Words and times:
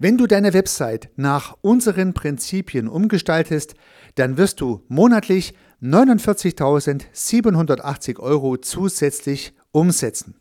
Wenn 0.00 0.16
du 0.16 0.28
deine 0.28 0.54
Website 0.54 1.10
nach 1.16 1.56
unseren 1.60 2.14
Prinzipien 2.14 2.86
umgestaltest, 2.86 3.74
dann 4.14 4.36
wirst 4.36 4.60
du 4.60 4.84
monatlich 4.86 5.54
49.780 5.82 8.20
Euro 8.20 8.58
zusätzlich 8.58 9.54
umsetzen. 9.72 10.36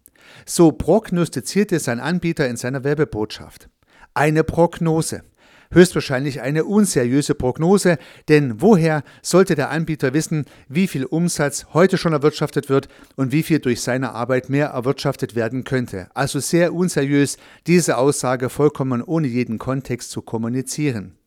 So 0.45 0.71
prognostizierte 0.71 1.79
sein 1.79 1.99
Anbieter 1.99 2.47
in 2.47 2.55
seiner 2.55 2.83
Werbebotschaft. 2.83 3.67
Eine 4.13 4.43
Prognose. 4.43 5.23
Höchstwahrscheinlich 5.71 6.41
eine 6.41 6.65
unseriöse 6.65 7.35
Prognose, 7.35 7.97
denn 8.29 8.61
woher 8.61 9.03
sollte 9.21 9.55
der 9.55 9.69
Anbieter 9.69 10.13
wissen, 10.13 10.45
wie 10.67 10.87
viel 10.87 11.05
Umsatz 11.05 11.67
heute 11.73 11.97
schon 11.97 12.13
erwirtschaftet 12.13 12.69
wird 12.69 12.87
und 13.15 13.31
wie 13.31 13.43
viel 13.43 13.59
durch 13.59 13.81
seine 13.81 14.11
Arbeit 14.13 14.49
mehr 14.49 14.67
erwirtschaftet 14.67 15.35
werden 15.35 15.63
könnte? 15.63 16.07
Also 16.13 16.39
sehr 16.39 16.73
unseriös, 16.73 17.37
diese 17.67 17.97
Aussage 17.97 18.49
vollkommen 18.49 19.01
ohne 19.01 19.27
jeden 19.27 19.57
Kontext 19.57 20.11
zu 20.11 20.21
kommunizieren. 20.21 21.17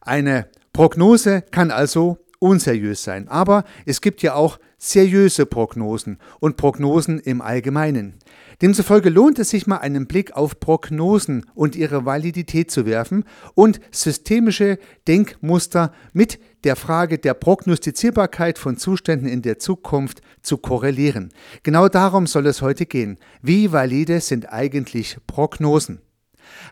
Eine 0.00 0.48
Prognose 0.72 1.42
kann 1.50 1.70
also 1.70 2.18
unseriös 2.38 3.02
sein, 3.02 3.28
aber 3.28 3.64
es 3.86 4.00
gibt 4.00 4.22
ja 4.22 4.34
auch 4.34 4.58
seriöse 4.78 5.46
Prognosen 5.46 6.18
und 6.40 6.56
Prognosen 6.56 7.18
im 7.18 7.40
Allgemeinen. 7.40 8.14
Demzufolge 8.62 9.10
lohnt 9.10 9.38
es 9.38 9.50
sich 9.50 9.66
mal 9.66 9.78
einen 9.78 10.06
Blick 10.06 10.32
auf 10.36 10.60
Prognosen 10.60 11.46
und 11.54 11.76
ihre 11.76 12.04
Validität 12.04 12.70
zu 12.70 12.86
werfen 12.86 13.24
und 13.54 13.80
systemische 13.90 14.78
Denkmuster 15.08 15.92
mit 16.12 16.38
der 16.64 16.76
Frage 16.76 17.18
der 17.18 17.34
Prognostizierbarkeit 17.34 18.58
von 18.58 18.76
Zuständen 18.76 19.28
in 19.28 19.42
der 19.42 19.58
Zukunft 19.58 20.20
zu 20.42 20.58
korrelieren. 20.58 21.30
Genau 21.62 21.88
darum 21.88 22.26
soll 22.26 22.46
es 22.46 22.62
heute 22.62 22.86
gehen. 22.86 23.18
Wie 23.42 23.72
valide 23.72 24.20
sind 24.20 24.52
eigentlich 24.52 25.18
Prognosen? 25.26 26.00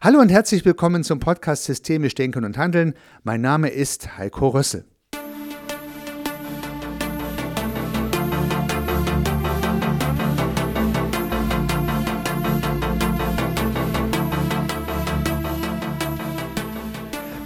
Hallo 0.00 0.20
und 0.20 0.30
herzlich 0.30 0.64
willkommen 0.64 1.04
zum 1.04 1.20
Podcast 1.20 1.64
Systemisch 1.64 2.14
Denken 2.14 2.44
und 2.44 2.58
Handeln. 2.58 2.94
Mein 3.22 3.40
Name 3.40 3.68
ist 3.68 4.16
Heiko 4.18 4.48
Rössel. 4.48 4.84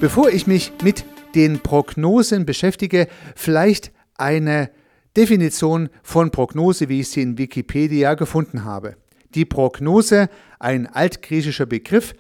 Bevor 0.01 0.29
ich 0.31 0.47
mich 0.47 0.73
mit 0.85 1.05
den 1.35 1.59
Prognosen 1.59 2.47
beschäftige, 2.47 3.09
vielleicht 3.35 3.91
eine 4.17 4.71
Definition 5.17 5.89
von 6.05 6.31
Prognose, 6.31 6.89
wie 6.89 7.01
ich 7.01 7.09
sie 7.09 7.23
in 7.23 7.37
Wikipedia 7.37 8.15
gefunden 8.15 8.65
habe. 8.65 8.95
Die 9.35 9.45
Prognose, 9.45 10.29
ein 10.61 10.87
altgriechischer 10.87 11.67
Begriff, 11.67 12.15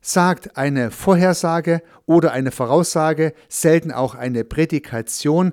sagt 0.00 0.56
eine 0.56 0.90
Vorhersage 0.90 1.82
oder 2.04 2.32
eine 2.32 2.50
Voraussage, 2.50 3.32
selten 3.48 3.92
auch 3.92 4.16
eine 4.16 4.42
Prädikation 4.42 5.52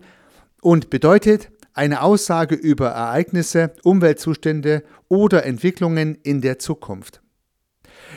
und 0.61 0.89
bedeutet 0.89 1.51
eine 1.75 2.01
Aussage 2.01 2.55
über 2.55 2.89
Ereignisse, 2.89 3.71
Umweltzustände 3.83 4.83
oder 5.09 5.45
Entwicklungen 5.45 6.17
in 6.23 6.41
der 6.41 6.57
Zukunft. 6.57 7.21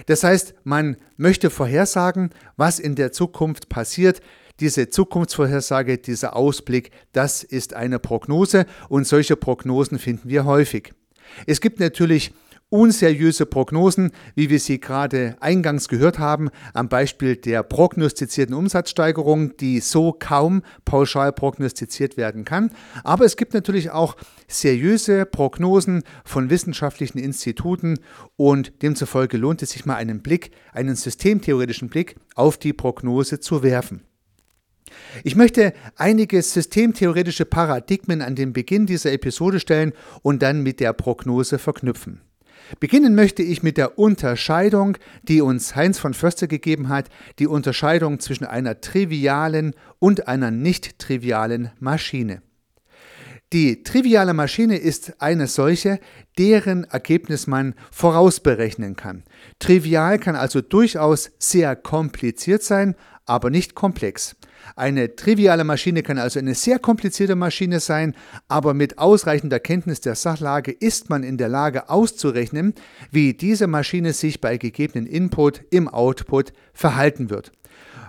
Das 0.07 0.25
heißt, 0.25 0.55
man 0.65 0.97
möchte 1.17 1.51
vorhersagen, 1.51 2.31
was 2.57 2.79
in 2.79 2.95
der 2.95 3.13
Zukunft 3.13 3.69
passiert. 3.69 4.21
Diese 4.61 4.89
Zukunftsvorhersage, 4.89 5.99
dieser 5.99 6.37
Ausblick, 6.37 6.91
das 7.13 7.43
ist 7.43 7.75
eine 7.75 7.99
Prognose 7.99 8.67
und 8.89 9.07
solche 9.07 9.37
Prognosen 9.37 9.99
finden 9.99 10.29
wir 10.29 10.45
häufig. 10.45 10.93
Es 11.47 11.61
gibt 11.61 11.81
natürlich 11.81 12.33
unseriöse 12.75 13.47
Prognosen, 13.47 14.11
wie 14.34 14.50
wir 14.50 14.58
sie 14.58 14.80
gerade 14.80 15.36
eingangs 15.39 15.86
gehört 15.86 16.19
haben, 16.19 16.50
am 16.72 16.89
Beispiel 16.89 17.36
der 17.36 17.62
prognostizierten 17.62 18.53
Umsatzsteigerung, 18.53 19.56
die 19.56 19.78
so 19.78 20.12
kaum 20.12 20.62
pauschal 20.84 21.33
prognostiziert 21.33 22.17
werden 22.17 22.45
kann. 22.45 22.72
Aber 23.05 23.25
es 23.25 23.36
gibt 23.36 23.55
natürlich 23.55 23.92
auch 23.92 24.17
seriöse 24.48 25.24
Prognosen 25.24 26.02
von 26.24 26.51
wissenschaftlichen 26.51 27.18
Instituten 27.18 28.01
und 28.34 28.83
demzufolge 28.83 29.36
lohnt 29.36 29.63
es 29.63 29.70
sich 29.70 29.86
mal 29.86 29.95
einen 29.95 30.20
Blick, 30.20 30.51
einen 30.73 30.96
systemtheoretischen 30.96 31.89
Blick 31.89 32.17
auf 32.34 32.58
die 32.58 32.73
Prognose 32.73 33.39
zu 33.39 33.63
werfen. 33.63 34.02
Ich 35.23 35.36
möchte 35.36 35.74
einige 35.95 36.42
systemtheoretische 36.42 37.45
Paradigmen 37.45 38.20
an 38.20 38.34
den 38.34 38.52
Beginn 38.52 38.86
dieser 38.86 39.13
Episode 39.13 39.61
stellen 39.61 39.92
und 40.23 40.42
dann 40.42 40.64
mit 40.64 40.80
der 40.80 40.92
Prognose 40.92 41.61
verknüpfen. 41.61 42.20
Beginnen 42.80 43.14
möchte 43.14 43.42
ich 43.42 43.62
mit 43.62 43.77
der 43.77 43.98
Unterscheidung, 43.98 44.96
die 45.23 45.40
uns 45.40 45.77
Heinz 45.77 45.98
von 45.98 46.14
Förster 46.14 46.46
gegeben 46.46 46.89
hat, 46.89 47.08
die 47.39 47.46
Unterscheidung 47.46 48.20
zwischen 48.20 48.45
einer 48.45 48.80
trivialen 48.80 49.74
und 49.98 50.29
einer 50.29 50.51
nicht 50.51 50.98
trivialen 50.98 51.70
Maschine. 51.79 52.42
Die 53.52 53.84
triviale 53.84 54.34
Maschine 54.34 54.77
ist 54.77 55.20
eine 55.20 55.46
solche, 55.46 56.01
deren 56.39 56.84
Ergebnis 56.84 57.46
man 57.46 57.74
vorausberechnen 57.92 58.96
kann. 58.96 59.23
Trivial 59.61 60.18
kann 60.18 60.34
also 60.34 60.61
durchaus 60.61 61.30
sehr 61.39 61.77
kompliziert 61.77 62.64
sein, 62.64 62.96
aber 63.27 63.51
nicht 63.51 63.74
komplex. 63.74 64.34
Eine 64.77 65.17
triviale 65.17 65.64
Maschine 65.64 66.02
kann 66.02 66.19
also 66.19 66.39
eine 66.39 66.55
sehr 66.55 66.79
komplizierte 66.79 67.36
Maschine 67.36 67.80
sein, 67.80 68.14
aber 68.48 68.75
mit 68.75 68.98
ausreichender 68.98 69.61
Kenntnis 69.61 70.01
der 70.01 70.14
Sachlage 70.14 70.73
ist 70.73 71.11
man 71.11 71.23
in 71.23 71.39
der 71.39 71.48
Lage 71.48 71.89
auszurechnen, 71.89 72.75
wie 73.11 73.35
diese 73.35 73.67
Maschine 73.67 74.13
sich 74.13 74.41
bei 74.41 74.57
gegebenen 74.57 75.07
Input 75.07 75.63
im 75.70 75.89
Output 75.89 76.52
verhalten 76.73 77.30
wird. 77.30 77.52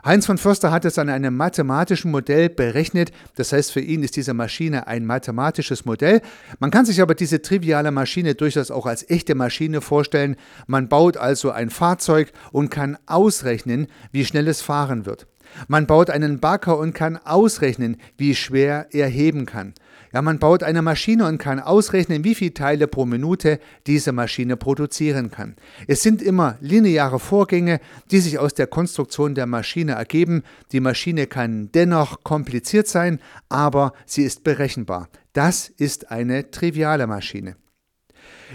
Heinz 0.05 0.27
von 0.27 0.38
Förster 0.38 0.71
hat 0.71 0.85
es 0.85 0.99
an 0.99 1.09
einem 1.09 1.35
mathematischen 1.35 2.11
Modell 2.11 2.47
berechnet. 2.49 3.11
Das 3.37 3.51
heißt, 3.51 3.72
für 3.72 3.79
ihn 3.79 4.03
ist 4.03 4.16
diese 4.16 4.35
Maschine 4.35 4.85
ein 4.85 5.03
mathematisches 5.03 5.85
Modell. 5.85 6.22
Man 6.59 6.69
kann 6.69 6.85
sich 6.85 7.01
aber 7.01 7.16
diese 7.16 7.41
triviale 7.41 7.89
Maschine 7.89 8.35
durchaus 8.35 8.69
auch 8.69 8.85
als 8.85 9.09
echte 9.09 9.33
Maschine 9.33 9.81
vorstellen. 9.81 10.35
Man 10.67 10.89
baut 10.89 11.17
also 11.17 11.49
ein 11.49 11.72
Fahrzeug 11.72 12.31
und 12.51 12.69
kann 12.69 12.99
ausrechnen, 13.07 13.87
wie 14.11 14.25
schnell 14.25 14.47
es 14.47 14.61
fahren 14.61 15.07
wird. 15.07 15.25
Man 15.67 15.88
baut 15.88 16.09
einen 16.09 16.39
Bagger 16.39 16.77
und 16.77 16.93
kann 16.93 17.17
ausrechnen, 17.17 17.97
wie 18.17 18.35
schwer 18.35 18.88
er 18.91 19.07
heben 19.07 19.45
kann. 19.45 19.73
Ja, 20.13 20.21
man 20.21 20.39
baut 20.39 20.63
eine 20.63 20.81
Maschine 20.81 21.27
und 21.27 21.39
kann 21.39 21.59
ausrechnen, 21.59 22.23
wie 22.23 22.35
viele 22.35 22.53
Teile 22.53 22.88
pro 22.88 23.05
Minute 23.05 23.59
diese 23.85 24.13
Maschine 24.13 24.55
produzieren 24.55 25.29
kann. 25.29 25.57
Es 25.88 26.03
sind 26.03 26.21
immer 26.21 26.57
lineare 26.61 27.19
Vorgänge, 27.19 27.81
die 28.11 28.19
sich 28.19 28.39
aus 28.39 28.53
der 28.53 28.67
Konstruktion 28.67 29.35
der 29.35 29.45
Maschine 29.45 29.93
ergeben. 29.93 30.43
Die 30.71 30.79
Maschine 30.79 31.27
kann 31.27 31.69
dennoch 31.73 32.23
kompliziert 32.23 32.87
sein, 32.87 33.19
aber 33.49 33.91
sie 34.05 34.23
ist 34.23 34.45
berechenbar. 34.45 35.09
Das 35.33 35.67
ist 35.67 36.11
eine 36.11 36.49
triviale 36.49 37.07
Maschine. 37.07 37.57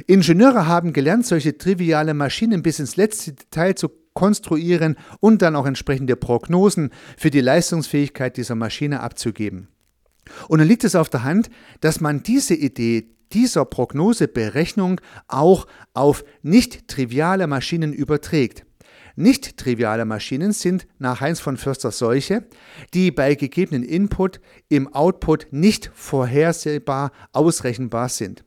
Ingenieure 0.06 0.66
haben 0.66 0.92
gelernt, 0.92 1.26
solche 1.26 1.58
triviale 1.58 2.14
Maschinen 2.14 2.62
bis 2.62 2.78
ins 2.78 2.96
letzte 2.96 3.32
Detail 3.32 3.74
zu 3.74 3.90
konstruieren 4.14 4.96
und 5.20 5.42
dann 5.42 5.56
auch 5.56 5.66
entsprechende 5.66 6.16
Prognosen 6.16 6.90
für 7.16 7.30
die 7.30 7.40
Leistungsfähigkeit 7.40 8.36
dieser 8.36 8.54
Maschine 8.54 9.00
abzugeben. 9.00 9.68
Und 10.48 10.58
dann 10.58 10.68
liegt 10.68 10.84
es 10.84 10.94
auf 10.94 11.08
der 11.08 11.24
Hand, 11.24 11.50
dass 11.80 12.00
man 12.00 12.22
diese 12.22 12.54
Idee 12.54 13.08
dieser 13.32 13.64
Prognoseberechnung 13.64 15.00
auch 15.28 15.66
auf 15.94 16.24
nicht 16.42 16.88
triviale 16.88 17.46
Maschinen 17.46 17.92
überträgt. 17.92 18.64
Nicht 19.16 19.56
triviale 19.56 20.04
Maschinen 20.04 20.52
sind 20.52 20.86
nach 20.98 21.20
Heinz 21.20 21.40
von 21.40 21.56
Förster 21.56 21.90
solche, 21.90 22.44
die 22.94 23.10
bei 23.10 23.34
gegebenen 23.34 23.82
Input 23.82 24.40
im 24.68 24.92
Output 24.94 25.48
nicht 25.50 25.90
vorhersehbar 25.94 27.12
ausrechenbar 27.32 28.08
sind. 28.08 28.44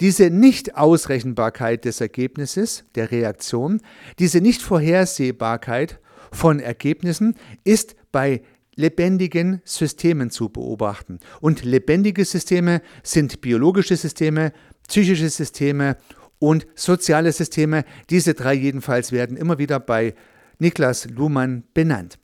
Diese 0.00 0.30
Nicht-Ausrechenbarkeit 0.30 1.84
des 1.84 2.00
Ergebnisses, 2.00 2.84
der 2.94 3.10
Reaktion, 3.10 3.82
diese 4.18 4.40
Nicht-Vorhersehbarkeit 4.40 6.00
von 6.32 6.58
Ergebnissen 6.58 7.34
ist 7.64 7.96
bei 8.10 8.42
lebendigen 8.76 9.60
Systemen 9.64 10.30
zu 10.30 10.48
beobachten. 10.48 11.18
Und 11.40 11.64
lebendige 11.64 12.24
Systeme 12.24 12.80
sind 13.02 13.42
biologische 13.42 13.96
Systeme, 13.96 14.52
psychische 14.88 15.28
Systeme 15.28 15.98
und 16.38 16.66
soziale 16.74 17.30
Systeme. 17.32 17.84
Diese 18.08 18.32
drei 18.32 18.54
jedenfalls 18.54 19.12
werden 19.12 19.36
immer 19.36 19.58
wieder 19.58 19.80
bei 19.80 20.14
Niklas 20.58 21.10
Luhmann 21.10 21.64
benannt. 21.74 22.18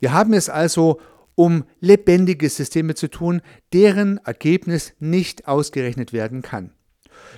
Wir 0.00 0.12
haben 0.12 0.32
es 0.32 0.48
also 0.48 1.00
um 1.34 1.64
lebendige 1.80 2.48
Systeme 2.48 2.94
zu 2.94 3.08
tun, 3.08 3.42
deren 3.72 4.18
Ergebnis 4.18 4.92
nicht 4.98 5.46
ausgerechnet 5.46 6.12
werden 6.12 6.42
kann. 6.42 6.72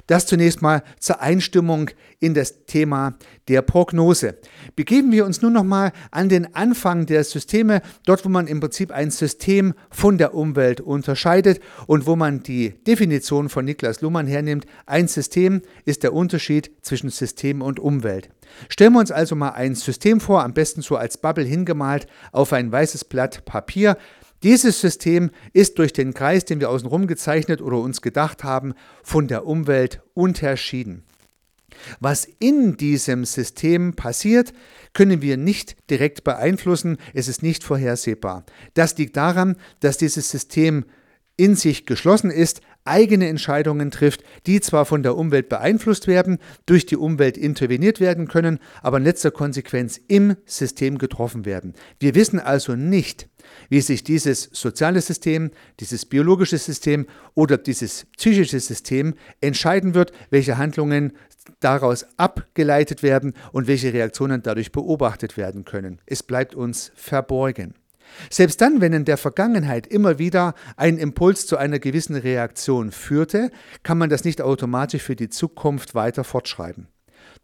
Das 0.06 0.26
zunächst 0.26 0.62
mal 0.62 0.82
zur 0.99 1.20
Einstimmung 1.20 1.91
in 2.20 2.35
das 2.35 2.64
Thema 2.67 3.14
der 3.49 3.62
Prognose. 3.62 4.37
Begeben 4.76 5.12
wir 5.12 5.26
uns 5.26 5.43
nun 5.43 5.52
nochmal 5.52 5.93
an 6.11 6.29
den 6.29 6.55
Anfang 6.55 7.06
der 7.06 7.25
Systeme, 7.25 7.82
dort 8.06 8.25
wo 8.25 8.29
man 8.29 8.46
im 8.46 8.61
Prinzip 8.61 8.91
ein 8.91 9.11
System 9.11 9.75
von 9.91 10.19
der 10.19 10.35
Umwelt 10.35 10.81
unterscheidet 10.81 11.61
und 11.87 12.06
wo 12.06 12.17
man 12.17 12.43
die 12.43 12.70
Definition 12.87 13.49
von 13.49 13.64
Niklas 13.64 14.00
Luhmann 14.00 14.26
hernimmt. 14.26 14.67
Ein 14.87 15.08
System 15.08 15.62
ist 15.85 16.02
der 16.02 16.12
Unterschied 16.12 16.70
zwischen 16.82 17.11
System 17.11 17.62
und 17.62 17.79
Umwelt. 17.81 18.31
Stellen 18.69 18.93
wir 18.93 19.00
uns 19.00 19.11
also 19.11 19.35
mal 19.35 19.50
ein 19.50 19.75
System 19.75 20.20
vor, 20.20 20.43
am 20.43 20.55
besten 20.55 20.82
so 20.82 20.96
als 20.96 21.19
Bubble 21.19 21.44
hingemalt 21.44 22.06
auf 22.32 22.52
ein 22.52 22.70
weißes 22.70 23.05
Blatt 23.05 23.44
Papier. 23.44 23.96
Dieses 24.42 24.81
System 24.81 25.31
ist 25.52 25.78
durch 25.78 25.92
den 25.92 26.12
Kreis, 26.12 26.44
den 26.44 26.60
wir 26.60 26.70
außenrum 26.70 27.06
gezeichnet 27.06 27.62
oder 27.62 27.78
uns 27.78 28.02
gedacht 28.02 28.44
haben, 28.44 28.75
von 29.02 29.28
der 29.28 29.46
Umwelt 29.46 30.02
unterschieden. 30.14 31.04
Was 32.00 32.28
in 32.38 32.76
diesem 32.76 33.25
System 33.25 33.94
passiert, 33.94 34.52
können 34.92 35.22
wir 35.22 35.36
nicht 35.36 35.76
direkt 35.90 36.25
beeinflussen, 36.25 36.98
es 37.14 37.28
ist 37.28 37.42
nicht 37.42 37.64
vorhersehbar. 37.64 38.44
Das 38.75 38.96
liegt 38.96 39.16
daran, 39.16 39.56
dass 39.81 39.98
dieses 39.98 40.31
System 40.31 40.84
in 41.36 41.56
sich 41.56 41.84
geschlossen 41.84 42.31
ist, 42.31 42.60
eigene 42.84 43.28
Entscheidungen 43.28 43.90
trifft, 43.90 44.22
die 44.46 44.60
zwar 44.60 44.84
von 44.84 45.02
der 45.02 45.16
Umwelt 45.16 45.48
beeinflusst 45.48 46.06
werden, 46.06 46.38
durch 46.66 46.86
die 46.86 46.96
Umwelt 46.96 47.36
interveniert 47.36 47.98
werden 47.98 48.28
können, 48.28 48.58
aber 48.82 48.98
in 48.98 49.04
letzter 49.04 49.31
Konsequenz 49.31 49.98
im 50.06 50.36
System 50.44 50.98
getroffen 50.98 51.44
werden. 51.44 51.75
Wir 51.98 52.14
wissen 52.14 52.38
also 52.38 52.76
nicht, 52.76 53.28
wie 53.69 53.81
sich 53.81 54.05
dieses 54.05 54.50
soziale 54.52 55.00
System, 55.00 55.50
dieses 55.81 56.05
biologische 56.05 56.58
System 56.58 57.06
oder 57.35 57.58
dieses 57.58 58.06
psychische 58.17 58.61
System 58.61 59.14
entscheiden 59.41 59.94
wird, 59.94 60.12
welche 60.31 60.58
Handlungen 60.58 61.12
daraus 61.61 62.06
abgeleitet 62.17 63.02
werden 63.02 63.35
und 63.52 63.67
welche 63.67 63.93
Reaktionen 63.93 64.43
dadurch 64.43 64.73
beobachtet 64.73 65.37
werden 65.37 65.64
können. 65.64 66.00
Es 66.06 66.23
bleibt 66.23 66.55
uns 66.55 66.93
verborgen. 66.94 67.75
Selbst 68.31 68.61
dann, 68.61 68.81
wenn 68.81 68.93
in 68.93 69.05
der 69.05 69.17
Vergangenheit 69.17 69.87
immer 69.87 70.19
wieder 70.19 70.55
ein 70.76 70.99
Impuls 70.99 71.46
zu 71.46 71.56
einer 71.56 71.79
gewissen 71.79 72.17
Reaktion 72.17 72.93
führte, 72.93 73.50
kann 73.82 73.99
man 73.99 74.11
das 74.11 74.25
nicht 74.25 74.41
automatisch 74.41 75.02
für 75.02 75.17
die 75.17 75.29
Zukunft 75.31 75.94
weiter 75.94 76.25
fortschreiben. 76.25 76.88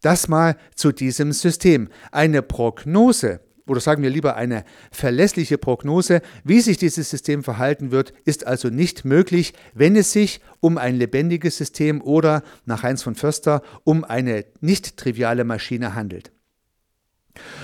Das 0.01 0.27
mal 0.27 0.55
zu 0.75 0.91
diesem 0.91 1.31
System. 1.31 1.89
Eine 2.11 2.41
Prognose 2.41 3.41
oder 3.71 3.79
sagen 3.79 4.03
wir 4.03 4.09
lieber 4.09 4.35
eine 4.35 4.65
verlässliche 4.91 5.57
Prognose, 5.57 6.21
wie 6.43 6.59
sich 6.59 6.77
dieses 6.77 7.09
System 7.09 7.41
verhalten 7.41 7.91
wird, 7.91 8.13
ist 8.25 8.45
also 8.45 8.67
nicht 8.67 9.05
möglich, 9.05 9.53
wenn 9.73 9.95
es 9.95 10.11
sich 10.11 10.41
um 10.59 10.77
ein 10.77 10.95
lebendiges 10.97 11.55
System 11.55 12.01
oder, 12.01 12.43
nach 12.65 12.83
Heinz 12.83 13.01
von 13.01 13.15
Förster, 13.15 13.61
um 13.85 14.03
eine 14.03 14.43
nicht 14.59 14.97
triviale 14.97 15.45
Maschine 15.45 15.95
handelt. 15.95 16.33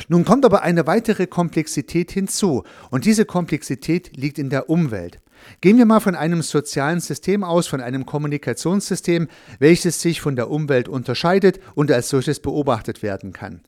Nun 0.08 0.24
kommt 0.24 0.46
aber 0.46 0.62
eine 0.62 0.88
weitere 0.88 1.28
Komplexität 1.28 2.10
hinzu, 2.10 2.64
und 2.90 3.04
diese 3.04 3.26
Komplexität 3.26 4.16
liegt 4.16 4.40
in 4.40 4.50
der 4.50 4.70
Umwelt. 4.70 5.20
Gehen 5.60 5.78
wir 5.78 5.86
mal 5.86 6.00
von 6.00 6.16
einem 6.16 6.42
sozialen 6.42 7.02
System 7.02 7.44
aus, 7.44 7.68
von 7.68 7.82
einem 7.82 8.06
Kommunikationssystem, 8.06 9.28
welches 9.60 10.02
sich 10.02 10.22
von 10.22 10.38
der 10.38 10.50
Umwelt 10.50 10.88
unterscheidet 10.88 11.60
und 11.76 11.92
als 11.92 12.08
solches 12.08 12.40
beobachtet 12.40 13.04
werden 13.04 13.34
kann. 13.34 13.62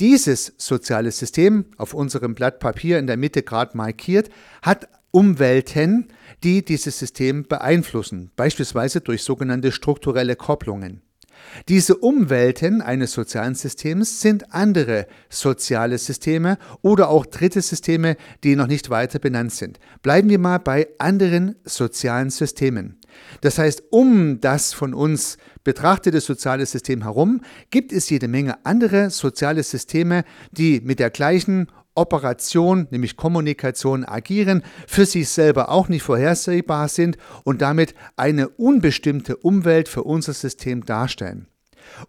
Dieses 0.00 0.54
soziale 0.58 1.12
System, 1.12 1.66
auf 1.76 1.94
unserem 1.94 2.34
Blatt 2.34 2.58
Papier 2.58 2.98
in 2.98 3.06
der 3.06 3.16
Mitte 3.16 3.44
gerade 3.44 3.76
markiert, 3.76 4.28
hat 4.60 4.88
Umwelten, 5.12 6.08
die 6.42 6.64
dieses 6.64 6.98
System 6.98 7.44
beeinflussen, 7.44 8.32
beispielsweise 8.34 9.00
durch 9.00 9.22
sogenannte 9.22 9.70
strukturelle 9.70 10.34
Kopplungen. 10.34 11.03
Diese 11.68 11.96
Umwelten 11.96 12.82
eines 12.82 13.12
sozialen 13.12 13.54
Systems 13.54 14.20
sind 14.20 14.52
andere 14.52 15.06
soziale 15.28 15.98
Systeme 15.98 16.58
oder 16.82 17.08
auch 17.08 17.26
dritte 17.26 17.60
Systeme, 17.60 18.16
die 18.42 18.56
noch 18.56 18.66
nicht 18.66 18.90
weiter 18.90 19.18
benannt 19.18 19.52
sind. 19.52 19.78
Bleiben 20.02 20.28
wir 20.28 20.38
mal 20.38 20.58
bei 20.58 20.88
anderen 20.98 21.56
sozialen 21.64 22.30
Systemen. 22.30 23.00
Das 23.40 23.58
heißt, 23.58 23.84
um 23.90 24.40
das 24.40 24.72
von 24.72 24.94
uns 24.94 25.38
betrachtete 25.62 26.20
soziale 26.20 26.66
System 26.66 27.02
herum 27.02 27.40
gibt 27.70 27.92
es 27.92 28.10
jede 28.10 28.28
Menge 28.28 28.64
andere 28.64 29.10
soziale 29.10 29.62
Systeme, 29.62 30.24
die 30.52 30.80
mit 30.80 30.98
der 30.98 31.10
gleichen 31.10 31.68
Operation, 31.94 32.88
nämlich 32.90 33.16
Kommunikation, 33.16 34.04
agieren, 34.04 34.62
für 34.86 35.06
sich 35.06 35.28
selber 35.28 35.68
auch 35.68 35.88
nicht 35.88 36.02
vorhersehbar 36.02 36.88
sind 36.88 37.18
und 37.44 37.62
damit 37.62 37.94
eine 38.16 38.48
unbestimmte 38.48 39.36
Umwelt 39.36 39.88
für 39.88 40.02
unser 40.02 40.32
System 40.32 40.84
darstellen. 40.84 41.46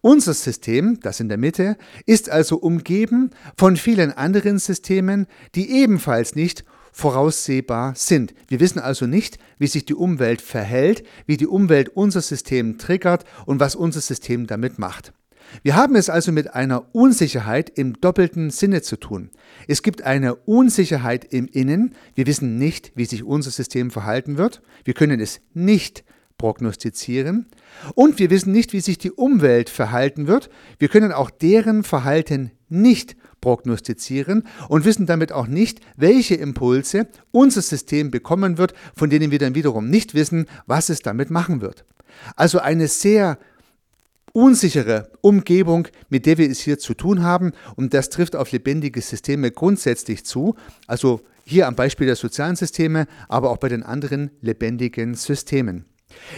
Unser 0.01 0.33
System, 0.33 0.99
das 1.01 1.19
in 1.19 1.29
der 1.29 1.37
Mitte, 1.37 1.77
ist 2.05 2.29
also 2.29 2.57
umgeben 2.57 3.31
von 3.57 3.77
vielen 3.77 4.11
anderen 4.11 4.57
Systemen, 4.59 5.27
die 5.53 5.69
ebenfalls 5.71 6.35
nicht 6.35 6.63
voraussehbar 6.91 7.93
sind. 7.95 8.33
Wir 8.47 8.61
wissen 8.61 8.79
also 8.79 9.05
nicht, 9.05 9.37
wie 9.59 9.67
sich 9.67 9.85
die 9.85 9.95
Umwelt 9.95 10.41
verhält, 10.41 11.03
wie 11.25 11.35
die 11.35 11.47
Umwelt 11.47 11.89
unser 11.89 12.21
System 12.21 12.77
triggert 12.77 13.25
und 13.45 13.59
was 13.59 13.75
unser 13.75 13.99
System 13.99 14.47
damit 14.47 14.79
macht. 14.79 15.11
Wir 15.63 15.75
haben 15.75 15.95
es 15.95 16.09
also 16.09 16.31
mit 16.31 16.53
einer 16.53 16.93
Unsicherheit 16.93 17.69
im 17.69 17.99
doppelten 17.99 18.49
Sinne 18.49 18.81
zu 18.81 18.97
tun. 18.97 19.29
Es 19.67 19.81
gibt 19.81 20.03
eine 20.03 20.35
Unsicherheit 20.35 21.25
im 21.33 21.47
Innen. 21.47 21.95
Wir 22.13 22.27
wissen 22.27 22.57
nicht, 22.57 22.91
wie 22.95 23.05
sich 23.05 23.23
unser 23.23 23.51
System 23.51 23.91
verhalten 23.91 24.37
wird. 24.37 24.61
Wir 24.83 24.93
können 24.93 25.19
es 25.19 25.41
nicht 25.53 26.03
prognostizieren. 26.37 27.47
Und 27.95 28.19
wir 28.19 28.29
wissen 28.29 28.51
nicht, 28.51 28.73
wie 28.73 28.81
sich 28.81 28.97
die 28.97 29.11
Umwelt 29.11 29.69
verhalten 29.69 30.27
wird. 30.27 30.49
Wir 30.79 30.89
können 30.89 31.11
auch 31.11 31.29
deren 31.29 31.83
Verhalten 31.83 32.51
nicht 32.67 33.15
prognostizieren 33.41 34.43
und 34.69 34.85
wissen 34.85 35.05
damit 35.05 35.31
auch 35.31 35.47
nicht, 35.47 35.79
welche 35.95 36.35
Impulse 36.35 37.07
unser 37.31 37.61
System 37.61 38.11
bekommen 38.11 38.57
wird, 38.57 38.73
von 38.95 39.09
denen 39.09 39.31
wir 39.31 39.39
dann 39.39 39.55
wiederum 39.55 39.89
nicht 39.89 40.13
wissen, 40.15 40.47
was 40.65 40.89
es 40.89 41.01
damit 41.01 41.29
machen 41.29 41.61
wird. 41.61 41.85
Also 42.35 42.59
eine 42.59 42.87
sehr 42.87 43.37
unsichere 44.35 45.09
Umgebung, 45.21 45.87
mit 46.09 46.25
der 46.25 46.37
wir 46.37 46.49
es 46.49 46.59
hier 46.59 46.77
zu 46.77 46.93
tun 46.93 47.23
haben. 47.23 47.53
Und 47.75 47.93
das 47.93 48.09
trifft 48.09 48.35
auf 48.35 48.51
lebendige 48.51 49.01
Systeme 49.01 49.49
grundsätzlich 49.49 50.25
zu. 50.25 50.55
Also 50.87 51.21
hier 51.45 51.67
am 51.67 51.75
Beispiel 51.75 52.05
der 52.05 52.17
sozialen 52.17 52.57
Systeme, 52.57 53.07
aber 53.29 53.49
auch 53.49 53.57
bei 53.57 53.69
den 53.69 53.83
anderen 53.83 54.31
lebendigen 54.41 55.15
Systemen. 55.15 55.85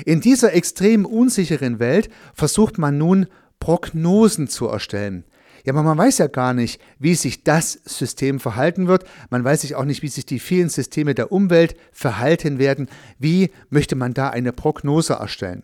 In 0.05 0.21
dieser 0.21 0.53
extrem 0.53 1.05
unsicheren 1.05 1.79
Welt 1.79 2.09
versucht 2.33 2.77
man 2.77 2.97
nun 2.97 3.25
Prognosen 3.59 4.47
zu 4.47 4.67
erstellen. 4.67 5.23
Ja, 5.65 5.73
aber 5.73 5.81
man 5.81 5.97
weiß 5.97 6.19
ja 6.19 6.27
gar 6.27 6.53
nicht, 6.53 6.79
wie 6.99 7.15
sich 7.15 7.43
das 7.43 7.79
System 7.83 8.39
verhalten 8.39 8.87
wird. 8.87 9.05
Man 9.31 9.43
weiß 9.43 9.61
sich 9.61 9.75
auch 9.75 9.85
nicht, 9.85 10.03
wie 10.03 10.07
sich 10.07 10.25
die 10.25 10.39
vielen 10.39 10.69
Systeme 10.69 11.15
der 11.15 11.31
Umwelt 11.31 11.75
verhalten 11.91 12.59
werden. 12.59 12.87
Wie 13.17 13.49
möchte 13.69 13.95
man 13.95 14.13
da 14.13 14.29
eine 14.29 14.53
Prognose 14.53 15.13
erstellen? 15.13 15.63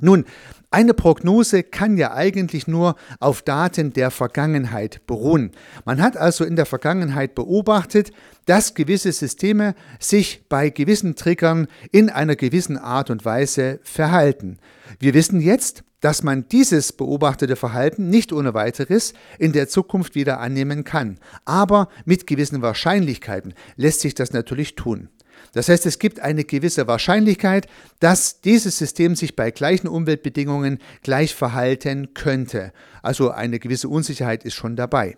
Nun, 0.00 0.24
eine 0.72 0.92
Prognose 0.92 1.62
kann 1.62 1.96
ja 1.96 2.12
eigentlich 2.14 2.66
nur 2.66 2.96
auf 3.20 3.42
Daten 3.42 3.92
der 3.92 4.10
Vergangenheit 4.10 5.06
beruhen. 5.06 5.52
Man 5.84 6.02
hat 6.02 6.16
also 6.16 6.44
in 6.44 6.56
der 6.56 6.66
Vergangenheit 6.66 7.36
beobachtet, 7.36 8.10
dass 8.46 8.74
gewisse 8.74 9.12
Systeme 9.12 9.76
sich 10.00 10.48
bei 10.48 10.70
gewissen 10.70 11.14
Triggern 11.14 11.68
in 11.92 12.10
einer 12.10 12.34
gewissen 12.34 12.76
Art 12.76 13.10
und 13.10 13.24
Weise 13.24 13.78
verhalten. 13.84 14.58
Wir 14.98 15.14
wissen 15.14 15.40
jetzt, 15.40 15.84
dass 16.00 16.24
man 16.24 16.48
dieses 16.48 16.92
beobachtete 16.92 17.54
Verhalten 17.54 18.10
nicht 18.10 18.32
ohne 18.32 18.52
weiteres 18.52 19.14
in 19.38 19.52
der 19.52 19.68
Zukunft 19.68 20.16
wieder 20.16 20.40
annehmen 20.40 20.82
kann. 20.82 21.18
Aber 21.44 21.88
mit 22.04 22.26
gewissen 22.26 22.62
Wahrscheinlichkeiten 22.62 23.54
lässt 23.76 24.00
sich 24.00 24.14
das 24.14 24.32
natürlich 24.32 24.74
tun. 24.74 25.08
Das 25.52 25.68
heißt, 25.68 25.86
es 25.86 25.98
gibt 25.98 26.20
eine 26.20 26.44
gewisse 26.44 26.86
Wahrscheinlichkeit, 26.86 27.68
dass 28.00 28.40
dieses 28.40 28.76
System 28.78 29.14
sich 29.14 29.36
bei 29.36 29.50
gleichen 29.50 29.88
Umweltbedingungen 29.88 30.78
gleich 31.02 31.34
verhalten 31.34 32.14
könnte. 32.14 32.72
Also 33.02 33.30
eine 33.30 33.58
gewisse 33.58 33.88
Unsicherheit 33.88 34.44
ist 34.44 34.54
schon 34.54 34.76
dabei. 34.76 35.16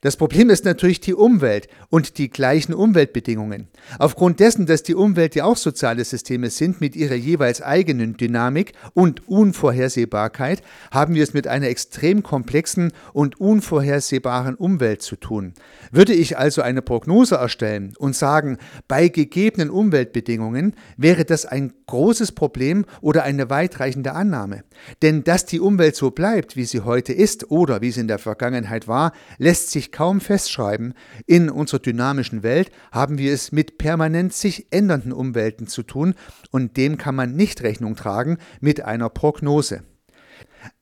Das 0.00 0.16
Problem 0.16 0.50
ist 0.50 0.64
natürlich 0.64 1.00
die 1.00 1.14
Umwelt 1.14 1.68
und 1.90 2.18
die 2.18 2.30
gleichen 2.30 2.74
Umweltbedingungen. 2.74 3.68
Aufgrund 3.98 4.40
dessen, 4.40 4.66
dass 4.66 4.82
die 4.82 4.94
Umwelt 4.94 5.34
ja 5.34 5.44
auch 5.44 5.56
soziale 5.56 6.04
Systeme 6.04 6.50
sind 6.50 6.80
mit 6.80 6.96
ihrer 6.96 7.14
jeweils 7.14 7.62
eigenen 7.62 8.16
Dynamik 8.16 8.72
und 8.94 9.28
Unvorhersehbarkeit, 9.28 10.62
haben 10.90 11.14
wir 11.14 11.22
es 11.22 11.34
mit 11.34 11.46
einer 11.46 11.68
extrem 11.68 12.22
komplexen 12.22 12.92
und 13.12 13.40
unvorhersehbaren 13.40 14.54
Umwelt 14.54 15.02
zu 15.02 15.16
tun. 15.16 15.54
Würde 15.90 16.12
ich 16.12 16.38
also 16.38 16.62
eine 16.62 16.82
Prognose 16.82 17.36
erstellen 17.36 17.94
und 17.98 18.16
sagen, 18.16 18.58
bei 18.88 19.08
gegebenen 19.08 19.70
Umweltbedingungen 19.70 20.74
wäre 20.96 21.24
das 21.24 21.46
ein 21.46 21.72
großes 21.86 22.32
Problem 22.32 22.84
oder 23.00 23.24
eine 23.24 23.50
weitreichende 23.50 24.12
Annahme. 24.12 24.64
Denn 25.02 25.24
dass 25.24 25.44
die 25.46 25.60
Umwelt 25.60 25.96
so 25.96 26.10
bleibt, 26.10 26.56
wie 26.56 26.64
sie 26.64 26.80
heute 26.80 27.12
ist 27.12 27.50
oder 27.50 27.80
wie 27.80 27.90
sie 27.90 28.00
in 28.00 28.08
der 28.08 28.18
Vergangenheit 28.18 28.88
war, 28.88 29.12
lässt 29.38 29.70
sich 29.70 29.83
sich 29.84 29.92
kaum 29.92 30.20
festschreiben. 30.20 30.94
In 31.26 31.50
unserer 31.50 31.80
dynamischen 31.80 32.42
Welt 32.42 32.70
haben 32.90 33.18
wir 33.18 33.32
es 33.32 33.52
mit 33.52 33.78
permanent 33.78 34.32
sich 34.32 34.66
ändernden 34.70 35.12
Umwelten 35.12 35.66
zu 35.66 35.82
tun 35.82 36.14
und 36.50 36.76
dem 36.76 36.96
kann 36.96 37.14
man 37.14 37.36
nicht 37.36 37.62
Rechnung 37.62 37.94
tragen 37.96 38.38
mit 38.60 38.82
einer 38.84 39.10
Prognose. 39.10 39.82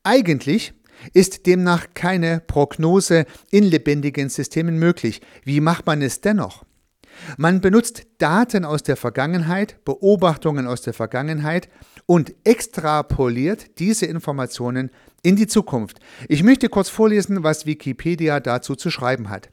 Eigentlich 0.05 0.75
ist 1.15 1.47
demnach 1.47 1.89
keine 1.95 2.41
Prognose 2.47 3.27
in 3.51 3.65
lebendigen 3.65 4.29
Systemen 4.29 4.79
möglich. 4.79 5.21
Wie 5.45 5.61
macht 5.61 5.87
man 5.87 6.01
es 6.01 6.21
dennoch? 6.21 6.65
Man 7.37 7.61
benutzt 7.61 8.07
Daten 8.19 8.65
aus 8.65 8.83
der 8.83 8.97
Vergangenheit, 8.97 9.85
Beobachtungen 9.85 10.67
aus 10.67 10.83
der 10.83 10.95
Vergangenheit 10.95 11.69
und 12.07 12.35
extrapoliert 12.45 13.79
diese 13.79 14.07
Informationen 14.07 14.91
in 15.23 15.37
die 15.37 15.47
Zukunft. 15.47 16.01
Ich 16.29 16.43
möchte 16.43 16.69
kurz 16.69 16.89
vorlesen, 16.89 17.43
was 17.43 17.67
Wikipedia 17.67 18.41
dazu 18.41 18.75
zu 18.75 18.91
schreiben 18.91 19.31
hat. 19.31 19.51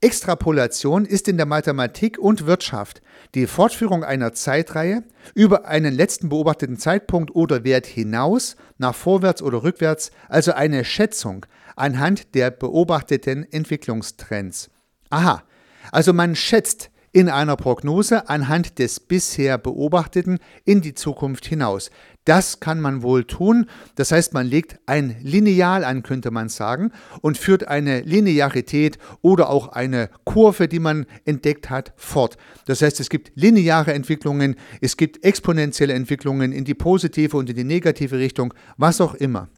Extrapolation 0.00 1.06
ist 1.06 1.28
in 1.28 1.36
der 1.36 1.46
Mathematik 1.46 2.18
und 2.18 2.46
Wirtschaft 2.46 3.00
die 3.34 3.46
Fortführung 3.46 4.04
einer 4.04 4.34
Zeitreihe 4.34 5.02
über 5.34 5.66
einen 5.66 5.94
letzten 5.94 6.28
beobachteten 6.28 6.78
Zeitpunkt 6.78 7.34
oder 7.34 7.64
Wert 7.64 7.86
hinaus, 7.86 8.56
nach 8.76 8.94
vorwärts 8.94 9.40
oder 9.40 9.62
rückwärts, 9.62 10.10
also 10.28 10.52
eine 10.52 10.84
Schätzung 10.84 11.46
anhand 11.76 12.34
der 12.34 12.50
beobachteten 12.50 13.50
Entwicklungstrends. 13.50 14.68
Aha, 15.10 15.42
also 15.90 16.12
man 16.12 16.36
schätzt 16.36 16.90
in 17.14 17.28
einer 17.28 17.56
Prognose 17.56 18.28
anhand 18.28 18.80
des 18.80 18.98
bisher 18.98 19.56
Beobachteten 19.56 20.40
in 20.64 20.82
die 20.82 20.94
Zukunft 20.94 21.46
hinaus. 21.46 21.90
Das 22.24 22.58
kann 22.58 22.80
man 22.80 23.02
wohl 23.02 23.24
tun. 23.24 23.66
Das 23.94 24.10
heißt, 24.10 24.34
man 24.34 24.48
legt 24.48 24.80
ein 24.86 25.16
Lineal 25.22 25.84
an, 25.84 26.02
könnte 26.02 26.32
man 26.32 26.48
sagen, 26.48 26.90
und 27.20 27.38
führt 27.38 27.68
eine 27.68 28.00
Linearität 28.00 28.98
oder 29.22 29.48
auch 29.48 29.68
eine 29.68 30.10
Kurve, 30.24 30.66
die 30.66 30.80
man 30.80 31.06
entdeckt 31.24 31.70
hat, 31.70 31.92
fort. 31.96 32.36
Das 32.66 32.82
heißt, 32.82 32.98
es 32.98 33.08
gibt 33.08 33.30
lineare 33.36 33.94
Entwicklungen, 33.94 34.56
es 34.80 34.96
gibt 34.96 35.24
exponentielle 35.24 35.94
Entwicklungen 35.94 36.50
in 36.50 36.64
die 36.64 36.74
positive 36.74 37.36
und 37.36 37.48
in 37.48 37.54
die 37.54 37.64
negative 37.64 38.18
Richtung, 38.18 38.52
was 38.76 39.00
auch 39.00 39.14
immer. 39.14 39.48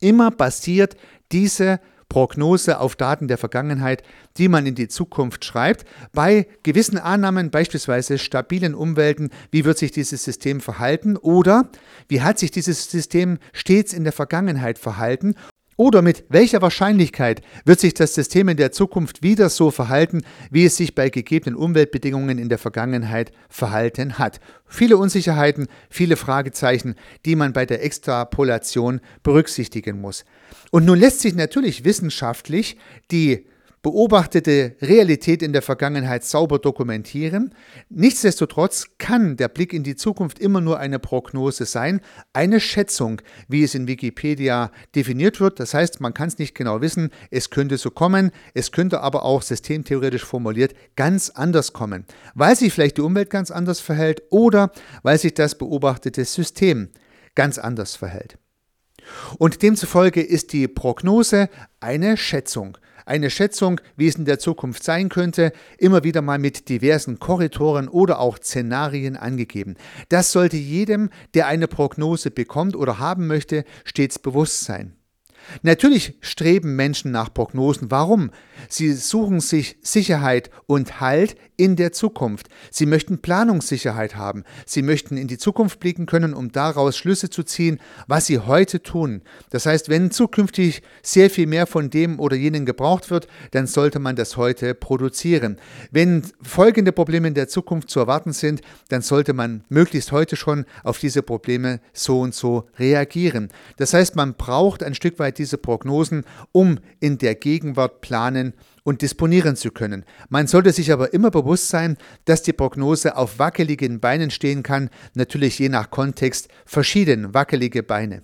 Immer 0.00 0.30
basiert 0.30 0.96
diese 1.30 1.78
Prognose 2.08 2.80
auf 2.80 2.96
Daten 2.96 3.28
der 3.28 3.38
Vergangenheit, 3.38 4.02
die 4.38 4.48
man 4.48 4.66
in 4.66 4.74
die 4.74 4.88
Zukunft 4.88 5.44
schreibt. 5.44 5.84
Bei 6.12 6.46
gewissen 6.62 6.98
Annahmen, 6.98 7.50
beispielsweise 7.50 8.18
stabilen 8.18 8.74
Umwelten, 8.74 9.30
wie 9.50 9.64
wird 9.64 9.78
sich 9.78 9.92
dieses 9.92 10.24
System 10.24 10.60
verhalten 10.60 11.16
oder 11.16 11.68
wie 12.08 12.22
hat 12.22 12.38
sich 12.38 12.50
dieses 12.50 12.90
System 12.90 13.38
stets 13.52 13.92
in 13.92 14.04
der 14.04 14.12
Vergangenheit 14.12 14.78
verhalten 14.78 15.34
oder 15.76 16.02
mit 16.02 16.24
welcher 16.28 16.62
Wahrscheinlichkeit 16.62 17.42
wird 17.64 17.80
sich 17.80 17.94
das 17.94 18.14
System 18.14 18.48
in 18.48 18.56
der 18.56 18.72
Zukunft 18.72 19.22
wieder 19.22 19.50
so 19.50 19.70
verhalten, 19.70 20.22
wie 20.50 20.64
es 20.64 20.76
sich 20.76 20.94
bei 20.94 21.10
gegebenen 21.10 21.54
Umweltbedingungen 21.54 22.38
in 22.38 22.48
der 22.48 22.58
Vergangenheit 22.58 23.32
verhalten 23.48 24.18
hat? 24.18 24.40
Viele 24.66 24.96
Unsicherheiten, 24.96 25.68
viele 25.90 26.16
Fragezeichen, 26.16 26.94
die 27.24 27.36
man 27.36 27.52
bei 27.52 27.66
der 27.66 27.84
Extrapolation 27.84 29.00
berücksichtigen 29.22 30.00
muss. 30.00 30.24
Und 30.70 30.84
nun 30.86 30.98
lässt 30.98 31.20
sich 31.20 31.34
natürlich 31.34 31.84
wissenschaftlich 31.84 32.78
die 33.10 33.46
beobachtete 33.86 34.74
Realität 34.82 35.44
in 35.44 35.52
der 35.52 35.62
Vergangenheit 35.62 36.24
sauber 36.24 36.58
dokumentieren. 36.58 37.54
Nichtsdestotrotz 37.88 38.86
kann 38.98 39.36
der 39.36 39.46
Blick 39.46 39.72
in 39.72 39.84
die 39.84 39.94
Zukunft 39.94 40.40
immer 40.40 40.60
nur 40.60 40.80
eine 40.80 40.98
Prognose 40.98 41.66
sein, 41.66 42.00
eine 42.32 42.58
Schätzung, 42.58 43.22
wie 43.46 43.62
es 43.62 43.76
in 43.76 43.86
Wikipedia 43.86 44.72
definiert 44.96 45.38
wird. 45.38 45.60
Das 45.60 45.72
heißt, 45.72 46.00
man 46.00 46.14
kann 46.14 46.26
es 46.26 46.38
nicht 46.38 46.56
genau 46.56 46.80
wissen, 46.80 47.10
es 47.30 47.50
könnte 47.50 47.78
so 47.78 47.90
kommen, 47.92 48.32
es 48.54 48.72
könnte 48.72 49.02
aber 49.02 49.22
auch 49.22 49.40
systemtheoretisch 49.42 50.24
formuliert 50.24 50.74
ganz 50.96 51.30
anders 51.30 51.72
kommen, 51.72 52.06
weil 52.34 52.56
sich 52.56 52.72
vielleicht 52.72 52.96
die 52.96 53.02
Umwelt 53.02 53.30
ganz 53.30 53.52
anders 53.52 53.78
verhält 53.78 54.20
oder 54.30 54.72
weil 55.04 55.16
sich 55.16 55.34
das 55.34 55.56
beobachtete 55.56 56.24
System 56.24 56.88
ganz 57.36 57.56
anders 57.56 57.94
verhält. 57.94 58.36
Und 59.38 59.62
demzufolge 59.62 60.22
ist 60.22 60.52
die 60.52 60.66
Prognose 60.66 61.48
eine 61.78 62.16
Schätzung 62.16 62.76
eine 63.06 63.30
Schätzung, 63.30 63.80
wie 63.96 64.08
es 64.08 64.16
in 64.16 64.24
der 64.26 64.38
Zukunft 64.38 64.82
sein 64.82 65.08
könnte, 65.08 65.52
immer 65.78 66.04
wieder 66.04 66.20
mal 66.20 66.38
mit 66.38 66.68
diversen 66.68 67.18
Korridoren 67.18 67.88
oder 67.88 68.18
auch 68.20 68.38
Szenarien 68.38 69.16
angegeben. 69.16 69.76
Das 70.08 70.32
sollte 70.32 70.56
jedem, 70.56 71.10
der 71.34 71.46
eine 71.46 71.68
Prognose 71.68 72.30
bekommt 72.30 72.76
oder 72.76 72.98
haben 72.98 73.26
möchte, 73.26 73.64
stets 73.84 74.18
bewusst 74.18 74.64
sein. 74.64 74.96
Natürlich 75.62 76.18
streben 76.20 76.74
Menschen 76.74 77.12
nach 77.12 77.32
Prognosen. 77.32 77.90
Warum? 77.90 78.30
Sie 78.68 78.92
suchen 78.92 79.40
sich 79.40 79.76
Sicherheit 79.80 80.50
und 80.66 81.00
Halt 81.00 81.36
in 81.56 81.76
der 81.76 81.92
Zukunft. 81.92 82.48
Sie 82.70 82.86
möchten 82.86 83.18
Planungssicherheit 83.18 84.16
haben. 84.16 84.44
Sie 84.66 84.82
möchten 84.82 85.16
in 85.16 85.28
die 85.28 85.38
Zukunft 85.38 85.80
blicken 85.80 86.06
können, 86.06 86.34
um 86.34 86.52
daraus 86.52 86.96
Schlüsse 86.96 87.30
zu 87.30 87.42
ziehen, 87.42 87.78
was 88.06 88.26
sie 88.26 88.38
heute 88.38 88.82
tun. 88.82 89.22
Das 89.50 89.66
heißt, 89.66 89.88
wenn 89.88 90.10
zukünftig 90.10 90.82
sehr 91.02 91.30
viel 91.30 91.46
mehr 91.46 91.66
von 91.66 91.90
dem 91.90 92.20
oder 92.20 92.36
jenen 92.36 92.66
gebraucht 92.66 93.10
wird, 93.10 93.26
dann 93.52 93.66
sollte 93.66 93.98
man 93.98 94.16
das 94.16 94.36
heute 94.36 94.74
produzieren. 94.74 95.58
Wenn 95.90 96.22
folgende 96.42 96.92
Probleme 96.92 97.28
in 97.28 97.34
der 97.34 97.48
Zukunft 97.48 97.90
zu 97.90 98.00
erwarten 98.00 98.32
sind, 98.32 98.60
dann 98.88 99.02
sollte 99.02 99.32
man 99.32 99.64
möglichst 99.68 100.12
heute 100.12 100.36
schon 100.36 100.64
auf 100.84 100.98
diese 100.98 101.22
Probleme 101.22 101.80
so 101.92 102.20
und 102.20 102.34
so 102.34 102.64
reagieren. 102.78 103.48
Das 103.76 103.94
heißt, 103.94 104.16
man 104.16 104.34
braucht 104.34 104.82
ein 104.82 104.94
Stück 104.94 105.18
weit 105.18 105.38
diese 105.38 105.58
Prognosen, 105.58 106.24
um 106.52 106.78
in 107.00 107.18
der 107.18 107.34
Gegenwart 107.34 108.00
planen 108.00 108.54
und 108.86 109.02
disponieren 109.02 109.56
zu 109.56 109.72
können. 109.72 110.04
Man 110.28 110.46
sollte 110.46 110.70
sich 110.70 110.92
aber 110.92 111.12
immer 111.12 111.32
bewusst 111.32 111.68
sein, 111.68 111.96
dass 112.24 112.42
die 112.42 112.52
Prognose 112.52 113.16
auf 113.16 113.40
wackeligen 113.40 113.98
Beinen 113.98 114.30
stehen 114.30 114.62
kann, 114.62 114.90
natürlich 115.14 115.58
je 115.58 115.68
nach 115.68 115.90
Kontext 115.90 116.48
verschieden 116.64 117.34
wackelige 117.34 117.82
Beine. 117.82 118.22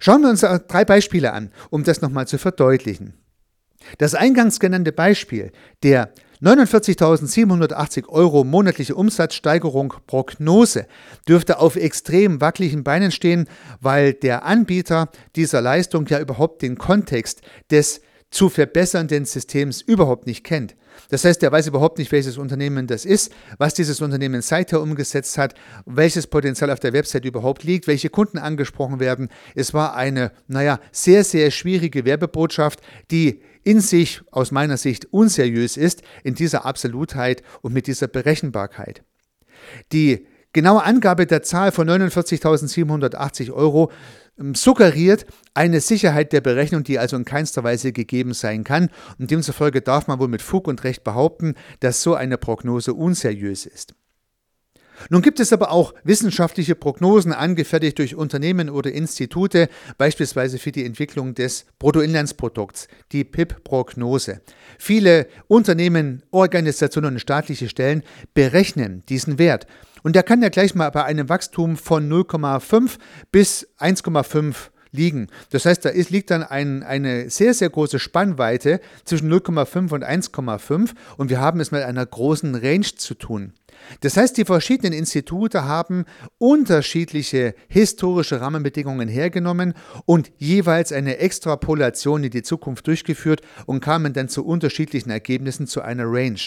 Schauen 0.00 0.22
wir 0.22 0.30
uns 0.30 0.40
drei 0.40 0.84
Beispiele 0.84 1.32
an, 1.32 1.52
um 1.70 1.84
das 1.84 2.02
nochmal 2.02 2.26
zu 2.26 2.36
verdeutlichen. 2.36 3.14
Das 3.98 4.16
eingangs 4.16 4.58
genannte 4.58 4.90
Beispiel 4.90 5.52
der 5.84 6.12
49.780 6.42 8.08
Euro 8.08 8.42
monatliche 8.42 8.96
Umsatzsteigerung 8.96 9.94
Prognose 10.08 10.86
dürfte 11.28 11.60
auf 11.60 11.76
extrem 11.76 12.40
wackeligen 12.40 12.82
Beinen 12.82 13.12
stehen, 13.12 13.46
weil 13.80 14.14
der 14.14 14.44
Anbieter 14.44 15.10
dieser 15.36 15.60
Leistung 15.60 16.06
ja 16.06 16.18
überhaupt 16.18 16.62
den 16.62 16.76
Kontext 16.76 17.42
des 17.70 18.00
zu 18.30 18.48
verbessernden 18.48 19.24
Systems 19.24 19.80
überhaupt 19.80 20.26
nicht 20.26 20.44
kennt. 20.44 20.76
Das 21.08 21.24
heißt, 21.24 21.42
er 21.42 21.50
weiß 21.50 21.66
überhaupt 21.66 21.98
nicht, 21.98 22.12
welches 22.12 22.38
Unternehmen 22.38 22.86
das 22.86 23.04
ist, 23.04 23.32
was 23.58 23.74
dieses 23.74 24.00
Unternehmen 24.00 24.42
seither 24.42 24.80
umgesetzt 24.80 25.38
hat, 25.38 25.54
welches 25.86 26.26
Potenzial 26.26 26.70
auf 26.70 26.80
der 26.80 26.92
Website 26.92 27.24
überhaupt 27.24 27.64
liegt, 27.64 27.86
welche 27.86 28.10
Kunden 28.10 28.38
angesprochen 28.38 29.00
werden. 29.00 29.28
Es 29.54 29.74
war 29.74 29.96
eine, 29.96 30.32
naja, 30.46 30.78
sehr, 30.92 31.24
sehr 31.24 31.50
schwierige 31.50 32.04
Werbebotschaft, 32.04 32.80
die 33.10 33.42
in 33.62 33.80
sich 33.80 34.22
aus 34.30 34.52
meiner 34.52 34.76
Sicht 34.76 35.06
unseriös 35.12 35.76
ist, 35.76 36.02
in 36.22 36.34
dieser 36.34 36.64
Absolutheit 36.64 37.42
und 37.62 37.72
mit 37.72 37.86
dieser 37.86 38.08
Berechenbarkeit. 38.08 39.02
Die 39.92 40.26
genaue 40.52 40.82
Angabe 40.82 41.26
der 41.26 41.42
Zahl 41.42 41.72
von 41.72 41.88
49.780 41.88 43.52
Euro 43.52 43.90
ähm, 44.38 44.54
suggeriert 44.54 45.26
eine 45.54 45.80
Sicherheit 45.80 46.32
der 46.32 46.40
Berechnung, 46.40 46.84
die 46.84 46.98
also 46.98 47.16
in 47.16 47.24
keinster 47.24 47.64
Weise 47.64 47.92
gegeben 47.92 48.34
sein 48.34 48.64
kann. 48.64 48.90
Und 49.18 49.30
demzufolge 49.30 49.82
darf 49.82 50.06
man 50.06 50.18
wohl 50.18 50.28
mit 50.28 50.42
Fug 50.42 50.68
und 50.68 50.84
Recht 50.84 51.04
behaupten, 51.04 51.54
dass 51.80 52.02
so 52.02 52.14
eine 52.14 52.38
Prognose 52.38 52.94
unseriös 52.94 53.66
ist. 53.66 53.94
Nun 55.08 55.22
gibt 55.22 55.40
es 55.40 55.52
aber 55.52 55.70
auch 55.70 55.94
wissenschaftliche 56.04 56.74
Prognosen 56.74 57.32
angefertigt 57.32 57.98
durch 57.98 58.14
Unternehmen 58.14 58.68
oder 58.68 58.92
Institute, 58.92 59.68
beispielsweise 59.96 60.58
für 60.58 60.72
die 60.72 60.84
Entwicklung 60.84 61.34
des 61.34 61.64
Bruttoinlandsprodukts, 61.78 62.88
die 63.12 63.24
PIP-Prognose. 63.24 64.42
Viele 64.78 65.26
Unternehmen, 65.48 66.22
Organisationen 66.30 67.14
und 67.14 67.20
staatliche 67.20 67.68
Stellen 67.68 68.02
berechnen 68.34 69.02
diesen 69.08 69.38
Wert. 69.38 69.66
Und 70.02 70.16
der 70.16 70.22
kann 70.22 70.42
ja 70.42 70.48
gleich 70.48 70.74
mal 70.74 70.90
bei 70.90 71.04
einem 71.04 71.28
Wachstum 71.28 71.76
von 71.76 72.08
0,5 72.10 72.98
bis 73.30 73.68
1,5 73.78 74.70
liegen. 74.92 75.28
Das 75.50 75.66
heißt, 75.66 75.84
da 75.84 75.88
ist, 75.88 76.10
liegt 76.10 76.30
dann 76.30 76.42
ein, 76.42 76.82
eine 76.82 77.30
sehr, 77.30 77.54
sehr 77.54 77.70
große 77.70 77.98
Spannweite 77.98 78.80
zwischen 79.04 79.32
0,5 79.32 79.92
und 79.92 80.04
1,5 80.04 80.90
und 81.16 81.30
wir 81.30 81.40
haben 81.40 81.60
es 81.60 81.70
mit 81.70 81.82
einer 81.82 82.04
großen 82.04 82.54
Range 82.54 82.86
zu 82.96 83.14
tun. 83.14 83.52
Das 84.00 84.16
heißt, 84.16 84.36
die 84.36 84.44
verschiedenen 84.44 84.92
Institute 84.92 85.64
haben 85.64 86.04
unterschiedliche 86.38 87.54
historische 87.68 88.40
Rahmenbedingungen 88.40 89.08
hergenommen 89.08 89.74
und 90.04 90.32
jeweils 90.36 90.92
eine 90.92 91.18
Extrapolation 91.18 92.24
in 92.24 92.30
die 92.30 92.42
Zukunft 92.42 92.86
durchgeführt 92.86 93.40
und 93.66 93.80
kamen 93.80 94.12
dann 94.12 94.28
zu 94.28 94.44
unterschiedlichen 94.44 95.10
Ergebnissen 95.10 95.66
zu 95.66 95.80
einer 95.80 96.04
Range. 96.06 96.40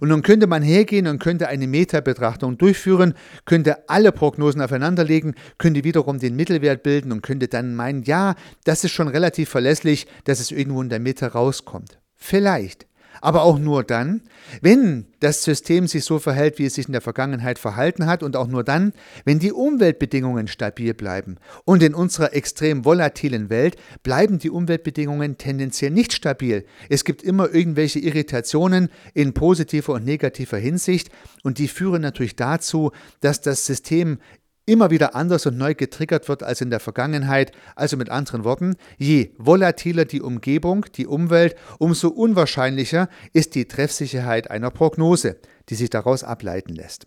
Und 0.00 0.08
nun 0.08 0.22
könnte 0.22 0.46
man 0.46 0.62
hergehen 0.62 1.06
und 1.06 1.18
könnte 1.18 1.48
eine 1.48 1.66
Meta-Betrachtung 1.66 2.58
durchführen, 2.58 3.14
könnte 3.44 3.88
alle 3.88 4.12
Prognosen 4.12 4.60
aufeinanderlegen, 4.60 5.34
könnte 5.58 5.84
wiederum 5.84 6.18
den 6.18 6.36
Mittelwert 6.36 6.82
bilden 6.82 7.12
und 7.12 7.22
könnte 7.22 7.48
dann 7.48 7.74
meinen, 7.74 8.02
ja, 8.02 8.34
das 8.64 8.84
ist 8.84 8.92
schon 8.92 9.08
relativ 9.08 9.48
verlässlich, 9.48 10.06
dass 10.24 10.40
es 10.40 10.50
irgendwo 10.50 10.82
in 10.82 10.88
der 10.88 11.00
Mitte 11.00 11.32
rauskommt. 11.32 11.98
Vielleicht. 12.16 12.86
Aber 13.20 13.42
auch 13.42 13.58
nur 13.58 13.84
dann, 13.84 14.22
wenn 14.60 15.06
das 15.20 15.44
System 15.44 15.86
sich 15.86 16.04
so 16.04 16.18
verhält, 16.18 16.58
wie 16.58 16.66
es 16.66 16.74
sich 16.74 16.86
in 16.86 16.92
der 16.92 17.00
Vergangenheit 17.00 17.58
verhalten 17.58 18.06
hat 18.06 18.22
und 18.22 18.36
auch 18.36 18.48
nur 18.48 18.64
dann, 18.64 18.92
wenn 19.24 19.38
die 19.38 19.52
Umweltbedingungen 19.52 20.48
stabil 20.48 20.94
bleiben. 20.94 21.36
Und 21.64 21.82
in 21.82 21.94
unserer 21.94 22.34
extrem 22.34 22.84
volatilen 22.84 23.50
Welt 23.50 23.76
bleiben 24.02 24.38
die 24.38 24.50
Umweltbedingungen 24.50 25.38
tendenziell 25.38 25.90
nicht 25.90 26.12
stabil. 26.12 26.64
Es 26.88 27.04
gibt 27.04 27.22
immer 27.22 27.52
irgendwelche 27.54 28.00
Irritationen 28.00 28.88
in 29.14 29.32
positiver 29.32 29.92
und 29.94 30.04
negativer 30.04 30.58
Hinsicht 30.58 31.10
und 31.42 31.58
die 31.58 31.68
führen 31.68 32.02
natürlich 32.02 32.36
dazu, 32.36 32.92
dass 33.20 33.40
das 33.40 33.66
System 33.66 34.18
immer 34.66 34.90
wieder 34.90 35.14
anders 35.14 35.46
und 35.46 35.58
neu 35.58 35.74
getriggert 35.74 36.28
wird 36.28 36.42
als 36.42 36.60
in 36.60 36.70
der 36.70 36.80
Vergangenheit. 36.80 37.52
Also 37.76 37.96
mit 37.96 38.10
anderen 38.10 38.44
Worten, 38.44 38.76
je 38.98 39.30
volatiler 39.38 40.04
die 40.04 40.22
Umgebung, 40.22 40.86
die 40.94 41.06
Umwelt, 41.06 41.56
umso 41.78 42.08
unwahrscheinlicher 42.08 43.08
ist 43.32 43.54
die 43.54 43.66
Treffsicherheit 43.66 44.50
einer 44.50 44.70
Prognose, 44.70 45.36
die 45.68 45.74
sich 45.74 45.90
daraus 45.90 46.24
ableiten 46.24 46.74
lässt. 46.74 47.06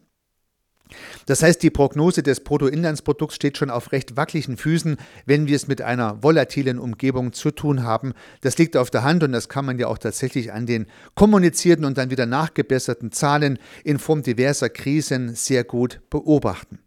Das 1.26 1.42
heißt, 1.42 1.64
die 1.64 1.72
Prognose 1.72 2.22
des 2.22 2.42
Bruttoinlandsprodukts 2.42 3.36
steht 3.36 3.58
schon 3.58 3.72
auf 3.72 3.92
recht 3.92 4.18
wackeligen 4.18 4.58
Füßen, 4.58 4.98
wenn 5.26 5.48
wir 5.48 5.56
es 5.56 5.68
mit 5.68 5.82
einer 5.82 6.22
volatilen 6.22 6.78
Umgebung 6.78 7.34
zu 7.34 7.52
tun 7.52 7.84
haben. 7.84 8.14
Das 8.42 8.58
liegt 8.58 8.78
auf 8.78 8.92
der 8.92 9.04
Hand 9.04 9.24
und 9.24 9.32
das 9.32 9.50
kann 9.50 9.66
man 9.66 9.80
ja 9.80 9.88
auch 9.88 9.98
tatsächlich 9.98 10.54
an 10.54 10.66
den 10.66 10.86
kommunizierten 11.16 11.86
und 11.86 11.98
dann 11.98 12.12
wieder 12.12 12.26
nachgebesserten 12.28 13.12
Zahlen 13.12 13.58
in 13.84 13.98
Form 13.98 14.22
diverser 14.22 14.70
Krisen 14.70 15.34
sehr 15.34 15.64
gut 15.64 16.02
beobachten. 16.10 16.85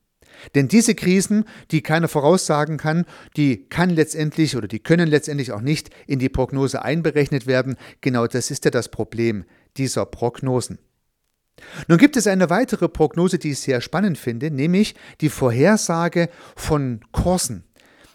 Denn 0.55 0.69
diese 0.69 0.95
Krisen, 0.95 1.45
die 1.71 1.83
keiner 1.83 2.09
voraussagen 2.09 2.77
kann, 2.77 3.05
die 3.37 3.69
kann 3.69 3.91
letztendlich 3.91 4.57
oder 4.57 4.69
die 4.69 4.81
können 4.81 5.09
letztendlich 5.09 5.53
auch 5.53 5.61
nicht 5.61 5.91
in 6.07 6.19
die 6.19 6.29
Prognose 6.29 6.83
einberechnet 6.83 7.47
werden. 7.47 7.77
Genau 8.01 8.27
das 8.27 8.51
ist 8.51 8.65
ja 8.65 8.71
das 8.71 8.89
Problem 8.89 9.45
dieser 9.77 10.07
Prognosen. 10.07 10.79
Nun 11.89 11.99
gibt 11.99 12.17
es 12.17 12.27
eine 12.27 12.51
weitere 12.51 12.89
Prognose, 12.89 13.39
die 13.39 13.51
ich 13.51 13.59
sehr 13.59 13.81
spannend 13.81 14.19
finde, 14.19 14.51
nämlich 14.51 14.95
die 15.21 15.29
Vorhersage 15.29 16.29
von 16.57 17.01
Kursen. 17.13 17.65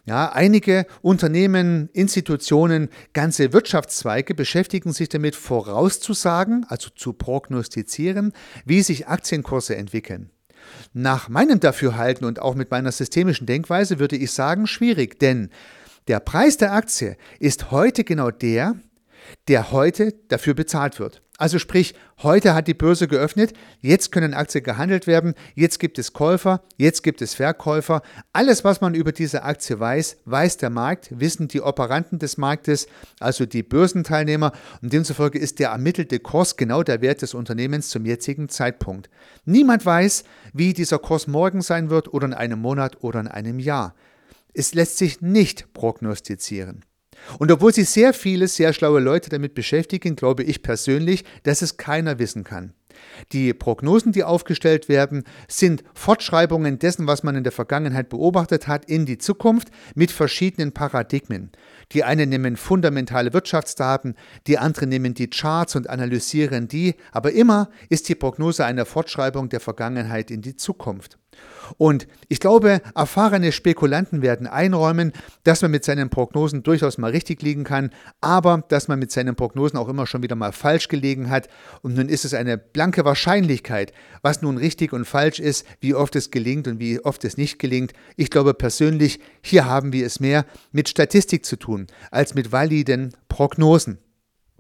Ja, 0.06 0.34
einige 0.34 0.86
Unternehmen, 1.02 1.90
Institutionen, 1.94 2.90
ganze 3.14 3.54
Wirtschaftszweige 3.54 4.36
beschäftigen 4.36 4.92
sich 4.92 5.08
damit 5.08 5.34
vorauszusagen, 5.34 6.66
also 6.68 6.90
zu 6.90 7.14
prognostizieren, 7.14 8.34
wie 8.66 8.82
sich 8.82 9.08
Aktienkurse 9.08 9.78
entwickeln. 9.78 10.30
Nach 10.94 11.28
meinem 11.28 11.60
Dafürhalten 11.60 12.26
und 12.26 12.40
auch 12.40 12.54
mit 12.54 12.70
meiner 12.70 12.92
systemischen 12.92 13.48
Denkweise 13.48 13.98
würde 13.98 14.16
ich 14.16 14.32
sagen, 14.32 14.68
schwierig, 14.68 15.20
denn 15.20 15.50
der 16.08 16.20
Preis 16.20 16.58
der 16.58 16.74
Aktie 16.74 17.18
ist 17.40 17.72
heute 17.72 18.04
genau 18.04 18.30
der, 18.30 18.76
der 19.48 19.72
heute 19.72 20.14
dafür 20.28 20.54
bezahlt 20.54 21.00
wird. 21.00 21.24
Also 21.44 21.60
sprich, 21.60 21.94
heute 22.20 22.54
hat 22.54 22.70
die 22.70 22.74
Börse 22.74 23.10
geöffnet, 23.10 23.52
jetzt 23.82 24.14
können 24.14 24.34
Aktien 24.34 24.64
gehandelt 24.64 25.08
werden, 25.08 25.34
jetzt 25.56 25.78
gibt 25.78 26.00
es 26.00 26.14
Käufer, 26.14 26.64
jetzt 26.78 27.04
gibt 27.04 27.22
es 27.22 27.34
Verkäufer. 27.34 28.02
Alles, 28.32 28.64
was 28.64 28.80
man 28.80 28.94
über 28.94 29.12
diese 29.12 29.44
Aktie 29.44 29.78
weiß, 29.78 30.20
weiß 30.24 30.56
der 30.56 30.70
Markt, 30.70 31.10
wissen 31.12 31.50
die 31.50 31.60
Operanten 31.60 32.18
des 32.18 32.38
Marktes, 32.38 32.88
also 33.20 33.46
die 33.46 33.62
Börsenteilnehmer 33.62 34.54
und 34.82 34.94
demzufolge 34.94 35.38
ist 35.38 35.60
der 35.60 35.72
ermittelte 35.72 36.22
Kurs 36.22 36.56
genau 36.56 36.82
der 36.82 37.02
Wert 37.02 37.22
des 37.22 37.34
Unternehmens 37.34 37.90
zum 37.90 38.06
jetzigen 38.06 38.48
Zeitpunkt. 38.48 39.10
Niemand 39.44 39.86
weiß, 39.86 40.24
wie 40.54 40.72
dieser 40.72 41.00
Kurs 41.00 41.28
morgen 41.28 41.62
sein 41.62 41.90
wird 41.90 42.14
oder 42.14 42.28
in 42.28 42.34
einem 42.34 42.60
Monat 42.60 43.04
oder 43.04 43.20
in 43.20 43.28
einem 43.28 43.60
Jahr. 43.60 43.96
Es 44.54 44.74
lässt 44.74 44.98
sich 44.98 45.20
nicht 45.20 45.74
prognostizieren. 45.74 46.86
Und 47.40 47.52
obwohl 47.52 47.74
sich 47.74 47.90
sehr 47.90 48.14
viele 48.14 48.48
sehr 48.48 48.74
schlaue 48.74 49.00
Leute 49.00 49.30
damit 49.30 49.54
beschäftigen, 49.54 50.16
glaube 50.16 50.44
ich 50.44 50.62
persönlich, 50.62 51.24
dass 51.44 51.62
es 51.62 51.78
keiner 51.78 52.20
wissen 52.20 52.44
kann. 52.44 52.74
Die 53.32 53.54
Prognosen, 53.54 54.12
die 54.12 54.24
aufgestellt 54.24 54.90
werden, 54.90 55.24
sind 55.48 55.84
Fortschreibungen 55.94 56.80
dessen, 56.80 57.08
was 57.08 57.24
man 57.24 57.36
in 57.36 57.44
der 57.44 57.52
Vergangenheit 57.52 58.10
beobachtet 58.10 58.68
hat, 58.68 58.86
in 58.86 59.06
die 59.06 59.18
Zukunft 59.18 59.70
mit 59.96 60.12
verschiedenen 60.12 60.74
Paradigmen. 60.74 61.52
Die 61.92 62.04
einen 62.04 62.30
nehmen 62.30 62.58
fundamentale 62.58 63.34
Wirtschaftsdaten, 63.34 64.16
die 64.48 64.58
anderen 64.58 64.90
nehmen 64.90 65.14
die 65.14 65.30
Charts 65.30 65.76
und 65.76 65.90
analysieren 65.90 66.68
die, 66.68 66.96
aber 67.12 67.32
immer 67.32 67.70
ist 67.90 68.10
die 68.10 68.16
Prognose 68.16 68.66
eine 68.66 68.86
Fortschreibung 68.86 69.50
der 69.50 69.60
Vergangenheit 69.60 70.32
in 70.32 70.42
die 70.42 70.56
Zukunft. 70.56 71.18
Und 71.78 72.08
ich 72.30 72.40
glaube, 72.40 72.82
erfahrene 72.96 73.52
Spekulanten 73.52 74.22
werden 74.22 74.48
einräumen, 74.48 75.14
dass 75.44 75.62
man 75.62 75.72
mit 75.72 75.84
seinen 75.84 76.10
Prognosen 76.10 76.64
durchaus 76.64 76.98
mal 76.98 77.12
richtig 77.12 77.42
liegen 77.42 77.64
kann, 77.64 77.92
aber 78.22 78.64
dass 78.68 78.88
man 78.88 79.00
mit 79.00 79.12
seinen 79.12 79.36
Prognosen 79.36 79.78
auch 79.78 79.90
immer 79.90 80.08
schon 80.08 80.24
wieder 80.24 80.36
mal 80.36 80.52
falsch 80.52 80.88
gelegen 80.88 81.30
hat. 81.30 81.48
Und 81.82 81.96
nun 81.96 82.10
ist 82.10 82.26
es 82.26 82.34
eine 82.34 82.58
blanke 82.58 83.06
Wahrscheinlichkeit, 83.06 83.94
was 84.22 84.42
nun 84.42 84.58
richtig 84.58 84.94
und 84.94 85.06
falsch 85.06 85.40
ist, 85.40 85.66
wie 85.80 85.96
oft 85.96 86.16
es 86.16 86.32
gelingt 86.32 86.68
und 86.68 86.80
wie 86.80 87.00
oft 87.00 87.24
es 87.26 87.38
nicht 87.38 87.60
gelingt. 87.60 87.94
Ich 88.16 88.30
glaube 88.30 88.54
persönlich, 88.54 89.20
hier 89.42 89.66
haben 89.66 89.94
wir 89.94 90.06
es 90.06 90.20
mehr 90.20 90.46
mit 90.72 90.90
Statistik 90.90 91.46
zu 91.46 91.58
tun 91.58 91.88
als 92.12 92.36
mit 92.36 92.52
validen 92.52 93.14
Prognosen. 93.30 93.98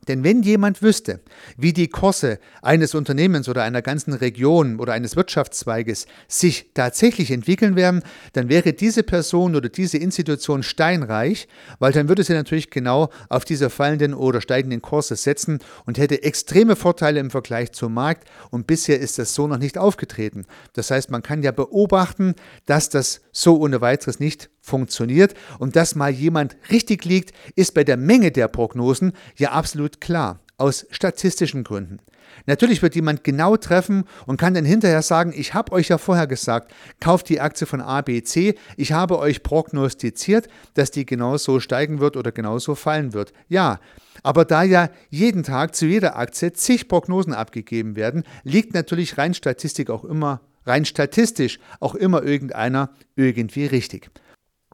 Denn 0.07 0.23
wenn 0.23 0.43
jemand 0.43 0.81
wüsste, 0.81 1.21
wie 1.57 1.73
die 1.73 1.87
Kurse 1.87 2.39
eines 2.61 2.95
Unternehmens 2.95 3.47
oder 3.47 3.63
einer 3.63 3.81
ganzen 3.81 4.13
Region 4.13 4.79
oder 4.79 4.93
eines 4.93 5.15
Wirtschaftszweiges 5.15 6.07
sich 6.27 6.71
tatsächlich 6.73 7.31
entwickeln 7.31 7.75
werden, 7.75 8.03
dann 8.33 8.49
wäre 8.49 8.73
diese 8.73 9.03
Person 9.03 9.55
oder 9.55 9.69
diese 9.69 9.97
Institution 9.97 10.63
steinreich, 10.63 11.47
weil 11.79 11.91
dann 11.91 12.09
würde 12.09 12.23
sie 12.23 12.33
natürlich 12.33 12.69
genau 12.69 13.09
auf 13.29 13.45
diese 13.45 13.69
fallenden 13.69 14.13
oder 14.13 14.41
steigenden 14.41 14.81
Kurse 14.81 15.15
setzen 15.15 15.59
und 15.85 15.97
hätte 15.97 16.23
extreme 16.23 16.75
Vorteile 16.75 17.19
im 17.19 17.31
Vergleich 17.31 17.71
zum 17.71 17.93
Markt 17.93 18.27
und 18.51 18.67
bisher 18.67 18.99
ist 18.99 19.19
das 19.19 19.33
so 19.33 19.47
noch 19.47 19.57
nicht 19.57 19.77
aufgetreten. 19.77 20.45
Das 20.73 20.91
heißt, 20.91 21.11
man 21.11 21.23
kann 21.23 21.43
ja 21.43 21.51
beobachten, 21.51 22.35
dass 22.65 22.89
das 22.89 23.21
so 23.31 23.59
ohne 23.59 23.81
weiteres 23.81 24.19
nicht 24.19 24.49
funktioniert 24.63 25.35
und 25.59 25.75
dass 25.75 25.93
mal 25.93 26.09
jemand 26.09 26.55
richtig 26.71 27.03
liegt, 27.05 27.33
ist 27.55 27.73
bei 27.73 27.83
der 27.83 27.97
Menge 27.97 28.31
der 28.31 28.47
Prognosen 28.47 29.11
ja 29.35 29.51
absolut 29.51 29.99
klar, 30.01 30.39
aus 30.57 30.87
statistischen 30.89 31.65
Gründen. 31.65 31.99
Natürlich 32.45 32.81
wird 32.81 32.95
jemand 32.95 33.23
genau 33.23 33.57
treffen 33.57 34.05
und 34.25 34.37
kann 34.37 34.53
dann 34.53 34.65
hinterher 34.65 35.01
sagen, 35.01 35.33
ich 35.35 35.53
habe 35.53 35.73
euch 35.73 35.89
ja 35.89 35.97
vorher 35.97 36.25
gesagt, 36.25 36.73
kauft 36.99 37.29
die 37.29 37.41
Aktie 37.41 37.67
von 37.67 37.81
ABC, 37.81 38.55
ich 38.77 38.93
habe 38.93 39.19
euch 39.19 39.43
prognostiziert, 39.43 40.47
dass 40.73 40.89
die 40.89 41.05
genauso 41.05 41.59
steigen 41.59 41.99
wird 41.99 42.15
oder 42.17 42.31
genauso 42.31 42.73
fallen 42.73 43.13
wird. 43.13 43.33
Ja, 43.49 43.79
aber 44.23 44.45
da 44.45 44.63
ja 44.63 44.89
jeden 45.09 45.43
Tag 45.43 45.75
zu 45.75 45.85
jeder 45.85 46.15
Aktie 46.15 46.53
zig 46.53 46.87
Prognosen 46.87 47.33
abgegeben 47.33 47.95
werden, 47.95 48.23
liegt 48.43 48.73
natürlich 48.73 49.17
rein 49.17 49.33
Statistik 49.33 49.89
auch 49.89 50.05
immer 50.05 50.41
rein 50.65 50.85
statistisch 50.85 51.59
auch 51.79 51.95
immer 51.95 52.23
irgendeiner 52.23 52.89
irgendwie 53.15 53.65
richtig. 53.65 54.09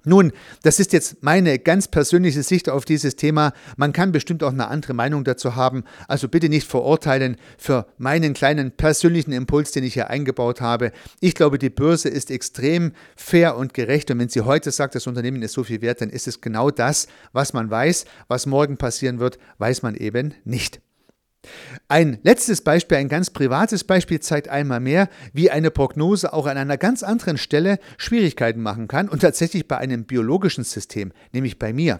Nun, 0.05 0.31
das 0.63 0.79
ist 0.79 0.93
jetzt 0.93 1.23
meine 1.23 1.59
ganz 1.59 1.87
persönliche 1.87 2.43
Sicht 2.43 2.69
auf 2.69 2.85
dieses 2.85 3.15
Thema. 3.15 3.53
Man 3.77 3.93
kann 3.93 4.11
bestimmt 4.11 4.43
auch 4.43 4.51
eine 4.51 4.67
andere 4.67 4.93
Meinung 4.93 5.23
dazu 5.23 5.55
haben. 5.55 5.83
Also 6.07 6.27
bitte 6.27 6.49
nicht 6.49 6.67
verurteilen 6.67 7.37
für 7.57 7.85
meinen 7.97 8.33
kleinen 8.33 8.71
persönlichen 8.71 9.31
Impuls, 9.31 9.71
den 9.71 9.83
ich 9.83 9.93
hier 9.93 10.09
eingebaut 10.09 10.61
habe. 10.61 10.91
Ich 11.19 11.35
glaube, 11.35 11.57
die 11.59 11.69
Börse 11.69 12.09
ist 12.09 12.31
extrem 12.31 12.93
fair 13.15 13.57
und 13.57 13.73
gerecht. 13.73 14.09
Und 14.11 14.19
wenn 14.19 14.29
sie 14.29 14.41
heute 14.41 14.71
sagt, 14.71 14.95
das 14.95 15.07
Unternehmen 15.07 15.41
ist 15.41 15.53
so 15.53 15.63
viel 15.63 15.81
wert, 15.81 16.01
dann 16.01 16.09
ist 16.09 16.27
es 16.27 16.41
genau 16.41 16.71
das, 16.71 17.07
was 17.33 17.53
man 17.53 17.69
weiß. 17.69 18.05
Was 18.27 18.45
morgen 18.45 18.77
passieren 18.77 19.19
wird, 19.19 19.37
weiß 19.57 19.81
man 19.81 19.95
eben 19.95 20.33
nicht. 20.43 20.81
Ein 21.87 22.19
letztes 22.23 22.61
Beispiel, 22.61 22.97
ein 22.97 23.09
ganz 23.09 23.29
privates 23.29 23.83
Beispiel 23.83 24.19
zeigt 24.19 24.49
einmal 24.49 24.79
mehr, 24.79 25.09
wie 25.33 25.49
eine 25.49 25.71
Prognose 25.71 26.33
auch 26.33 26.45
an 26.45 26.57
einer 26.57 26.77
ganz 26.77 27.03
anderen 27.03 27.37
Stelle 27.37 27.79
Schwierigkeiten 27.97 28.61
machen 28.61 28.87
kann 28.87 29.09
und 29.09 29.21
tatsächlich 29.21 29.67
bei 29.67 29.77
einem 29.77 30.05
biologischen 30.05 30.63
System, 30.63 31.11
nämlich 31.31 31.57
bei 31.57 31.73
mir. 31.73 31.99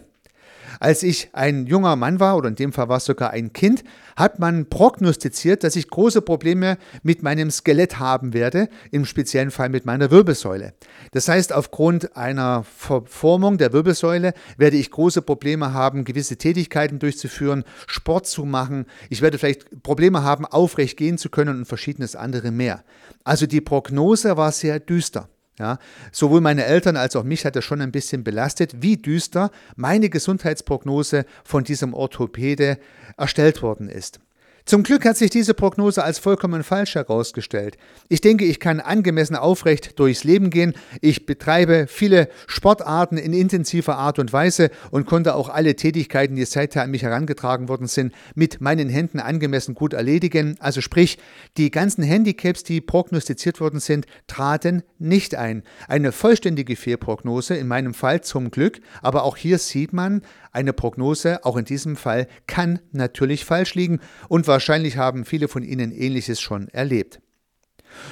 Als 0.80 1.04
ich 1.04 1.30
ein 1.34 1.66
junger 1.68 1.96
Mann 1.96 2.20
war, 2.20 2.38
oder 2.38 2.50
in 2.50 2.56
dem 2.56 2.74
Fall 2.74 2.90
war 2.90 2.98
es 2.98 3.06
sogar 3.06 3.32
ein 3.32 3.54
Kind, 3.54 3.84
hat 4.16 4.40
man 4.40 4.70
prognostiziert, 4.70 5.64
dass 5.64 5.76
ich 5.76 5.90
große 5.90 6.22
Probleme 6.22 6.78
mit 7.04 7.24
meinem 7.24 7.52
Skelett 7.52 8.00
haben 8.00 8.34
werde, 8.34 8.70
im 8.92 9.06
speziellen 9.06 9.52
Fall 9.52 9.70
mit 9.70 9.86
meiner 9.86 10.12
Wirbelsäule. 10.12 10.74
Das 11.12 11.28
heißt, 11.28 11.54
aufgrund 11.54 12.16
einer 12.18 12.64
Verformung 12.64 13.58
der 13.58 13.74
Wirbelsäule 13.74 14.34
werde 14.58 14.78
ich 14.78 14.92
große 14.92 15.22
Probleme 15.22 15.74
haben, 15.74 16.04
gewisse 16.04 16.38
Tätigkeiten 16.38 17.00
durchzuführen, 17.00 17.64
Sport 17.88 18.28
zu 18.28 18.46
machen. 18.46 18.86
Ich 19.10 19.22
werde 19.22 19.38
vielleicht 19.38 19.84
Probleme 19.84 20.24
haben, 20.24 20.46
aufrecht 20.46 20.98
gehen 20.98 21.18
zu 21.18 21.30
können 21.30 21.60
und 21.60 21.66
verschiedenes 21.66 22.16
andere 22.16 22.52
mehr. 22.52 22.84
Also 23.24 23.46
die 23.46 23.62
Prognose 23.62 24.38
war 24.38 24.52
sehr 24.52 24.80
düster. 24.80 25.30
Ja, 25.60 25.78
sowohl 26.14 26.40
meine 26.40 26.64
Eltern 26.64 26.96
als 26.96 27.18
auch 27.18 27.26
mich 27.26 27.46
hat 27.46 27.58
das 27.58 27.66
schon 27.66 27.82
ein 27.82 27.92
bisschen 27.92 28.24
belastet, 28.24 28.82
wie 28.82 28.96
düster 28.96 29.52
meine 29.76 30.10
Gesundheitsprognose 30.10 31.26
von 31.44 31.66
diesem 31.66 31.94
Orthopäde 31.94 32.80
erstellt 33.18 33.62
worden 33.62 33.90
ist. 33.90 34.22
Zum 34.70 34.84
Glück 34.84 35.04
hat 35.06 35.18
sich 35.18 35.32
diese 35.32 35.56
Prognose 35.56 36.04
als 36.04 36.20
vollkommen 36.20 36.62
falsch 36.62 36.94
herausgestellt. 36.94 37.76
Ich 38.08 38.22
denke, 38.22 38.46
ich 38.46 38.60
kann 38.60 38.80
angemessen 38.80 39.36
aufrecht 39.36 39.98
durchs 39.98 40.24
Leben 40.24 40.52
gehen. 40.52 40.76
Ich 41.02 41.26
betreibe 41.26 41.88
viele 41.88 42.30
Sportarten 42.46 43.18
in 43.18 43.34
intensiver 43.34 43.98
Art 43.98 44.20
und 44.20 44.32
Weise 44.32 44.70
und 44.92 45.08
konnte 45.08 45.34
auch 45.34 45.50
alle 45.50 45.76
Tätigkeiten, 45.76 46.36
die 46.36 46.46
seither 46.46 46.84
an 46.84 46.92
mich 46.92 47.02
herangetragen 47.02 47.68
worden 47.68 47.88
sind, 47.88 48.14
mit 48.36 48.62
meinen 48.62 48.90
Händen 48.90 49.20
angemessen 49.20 49.74
gut 49.74 49.94
erledigen. 49.94 50.56
Also 50.60 50.82
sprich, 50.82 51.18
die 51.58 51.72
ganzen 51.72 52.04
Handicaps, 52.04 52.64
die 52.64 52.80
prognostiziert 52.80 53.60
worden 53.60 53.80
sind, 53.80 54.06
traten 54.28 54.84
nicht 55.00 55.34
ein. 55.34 55.64
Eine 55.88 56.12
vollständige 56.12 56.76
Fehlprognose, 56.76 57.56
in 57.56 57.68
meinem 57.68 57.96
Fall 57.96 58.22
zum 58.22 58.52
Glück, 58.52 58.82
aber 59.02 59.24
auch 59.24 59.36
hier 59.36 59.58
sieht 59.58 59.94
man, 59.94 60.22
eine 60.52 60.74
Prognose, 60.74 61.46
auch 61.46 61.58
in 61.58 61.66
diesem 61.66 61.96
Fall, 61.96 62.28
kann 62.48 62.80
natürlich 62.92 63.46
falsch 63.46 63.76
liegen 63.76 64.00
und 64.28 64.48
wahrscheinlich 64.48 64.98
haben 64.98 65.26
viele 65.26 65.48
von 65.48 65.64
Ihnen 65.64 65.92
ähnliches 65.92 66.40
schon 66.42 66.68
erlebt. 66.70 67.22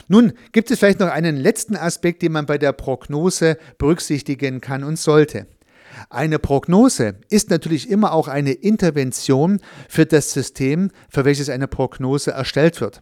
Nun 0.07 0.33
gibt 0.51 0.71
es 0.71 0.79
vielleicht 0.79 0.99
noch 0.99 1.09
einen 1.09 1.37
letzten 1.37 1.75
Aspekt, 1.75 2.21
den 2.21 2.31
man 2.31 2.45
bei 2.45 2.57
der 2.57 2.73
Prognose 2.73 3.57
berücksichtigen 3.77 4.61
kann 4.61 4.83
und 4.83 4.97
sollte. 4.97 5.47
Eine 6.09 6.39
Prognose 6.39 7.15
ist 7.29 7.49
natürlich 7.49 7.89
immer 7.89 8.11
auch 8.11 8.27
eine 8.27 8.51
Intervention 8.51 9.59
für 9.89 10.05
das 10.05 10.31
System, 10.31 10.91
für 11.09 11.25
welches 11.25 11.49
eine 11.49 11.67
Prognose 11.67 12.31
erstellt 12.31 12.81
wird. 12.81 13.01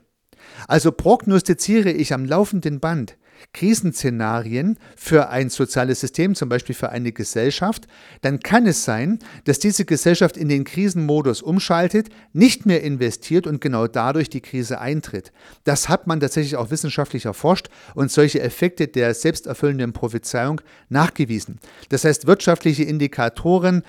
Also 0.67 0.91
prognostiziere 0.91 1.91
ich 1.91 2.13
am 2.13 2.25
laufenden 2.25 2.79
Band 2.79 3.17
Krisenszenarien 3.53 4.77
für 4.95 5.29
ein 5.29 5.49
soziales 5.49 5.99
System, 5.99 6.35
zum 6.35 6.49
Beispiel 6.49 6.75
für 6.75 6.89
eine 6.89 7.11
Gesellschaft, 7.11 7.87
dann 8.21 8.39
kann 8.39 8.65
es 8.65 8.83
sein, 8.83 9.19
dass 9.45 9.59
diese 9.59 9.85
Gesellschaft 9.85 10.37
in 10.37 10.49
den 10.49 10.63
Krisenmodus 10.63 11.41
umschaltet, 11.41 12.09
nicht 12.33 12.65
mehr 12.65 12.83
investiert 12.83 13.47
und 13.47 13.61
genau 13.61 13.87
dadurch 13.87 14.29
die 14.29 14.41
Krise 14.41 14.79
eintritt. 14.79 15.31
Das 15.63 15.89
hat 15.89 16.07
man 16.07 16.19
tatsächlich 16.19 16.55
auch 16.55 16.71
wissenschaftlich 16.71 17.25
erforscht 17.25 17.69
und 17.93 18.11
solche 18.11 18.41
Effekte 18.41 18.87
der 18.87 19.13
selbsterfüllenden 19.13 19.93
Prophezeiung 19.93 20.61
nachgewiesen. 20.89 21.59
Das 21.89 22.03
heißt, 22.03 22.27
wirtschaftliche 22.27 22.83
Indikatoren 22.83 23.83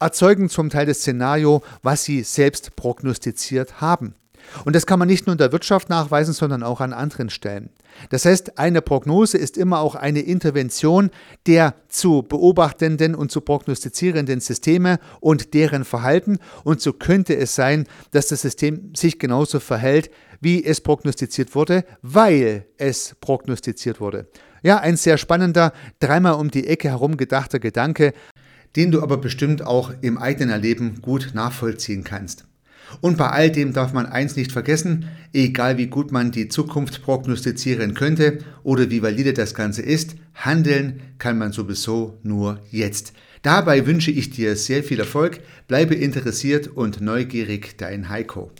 erzeugen 0.00 0.48
zum 0.48 0.70
Teil 0.70 0.86
das 0.86 0.98
Szenario, 0.98 1.62
was 1.82 2.04
sie 2.04 2.22
selbst 2.22 2.76
prognostiziert 2.76 3.80
haben. 3.80 4.14
Und 4.64 4.76
das 4.76 4.86
kann 4.86 4.98
man 4.98 5.08
nicht 5.08 5.26
nur 5.26 5.32
in 5.32 5.38
der 5.38 5.52
Wirtschaft 5.52 5.88
nachweisen, 5.88 6.34
sondern 6.34 6.62
auch 6.62 6.80
an 6.80 6.92
anderen 6.92 7.30
Stellen. 7.30 7.70
Das 8.10 8.24
heißt, 8.24 8.58
eine 8.58 8.82
Prognose 8.82 9.38
ist 9.38 9.56
immer 9.56 9.80
auch 9.80 9.94
eine 9.94 10.20
Intervention 10.20 11.10
der 11.46 11.74
zu 11.88 12.22
beobachtenden 12.22 13.14
und 13.14 13.32
zu 13.32 13.40
prognostizierenden 13.40 14.40
Systeme 14.40 14.98
und 15.20 15.54
deren 15.54 15.84
Verhalten. 15.84 16.38
Und 16.64 16.80
so 16.80 16.92
könnte 16.92 17.36
es 17.36 17.54
sein, 17.54 17.86
dass 18.12 18.28
das 18.28 18.42
System 18.42 18.92
sich 18.94 19.18
genauso 19.18 19.60
verhält, 19.60 20.10
wie 20.40 20.64
es 20.64 20.80
prognostiziert 20.80 21.54
wurde, 21.54 21.84
weil 22.02 22.66
es 22.76 23.16
prognostiziert 23.20 24.00
wurde. 24.00 24.28
Ja, 24.62 24.78
ein 24.78 24.96
sehr 24.96 25.18
spannender, 25.18 25.72
dreimal 26.00 26.34
um 26.34 26.50
die 26.50 26.66
Ecke 26.66 26.88
herum 26.88 27.16
gedachter 27.16 27.58
Gedanke, 27.58 28.12
den 28.76 28.90
du 28.90 29.02
aber 29.02 29.16
bestimmt 29.16 29.66
auch 29.66 29.92
im 30.02 30.18
eigenen 30.18 30.50
Erleben 30.50 31.00
gut 31.00 31.30
nachvollziehen 31.34 32.04
kannst. 32.04 32.44
Und 33.00 33.16
bei 33.16 33.28
all 33.28 33.50
dem 33.50 33.72
darf 33.72 33.92
man 33.92 34.06
eins 34.06 34.36
nicht 34.36 34.52
vergessen, 34.52 35.06
egal 35.32 35.78
wie 35.78 35.86
gut 35.86 36.12
man 36.12 36.30
die 36.30 36.48
Zukunft 36.48 37.02
prognostizieren 37.02 37.94
könnte 37.94 38.38
oder 38.62 38.90
wie 38.90 39.02
valide 39.02 39.32
das 39.32 39.54
Ganze 39.54 39.82
ist, 39.82 40.16
handeln 40.34 41.00
kann 41.18 41.38
man 41.38 41.52
sowieso 41.52 42.18
nur 42.22 42.60
jetzt. 42.70 43.12
Dabei 43.42 43.86
wünsche 43.86 44.10
ich 44.10 44.30
dir 44.30 44.56
sehr 44.56 44.82
viel 44.82 44.98
Erfolg, 44.98 45.40
bleibe 45.68 45.94
interessiert 45.94 46.68
und 46.68 47.00
neugierig, 47.00 47.76
dein 47.78 48.08
Heiko. 48.08 48.50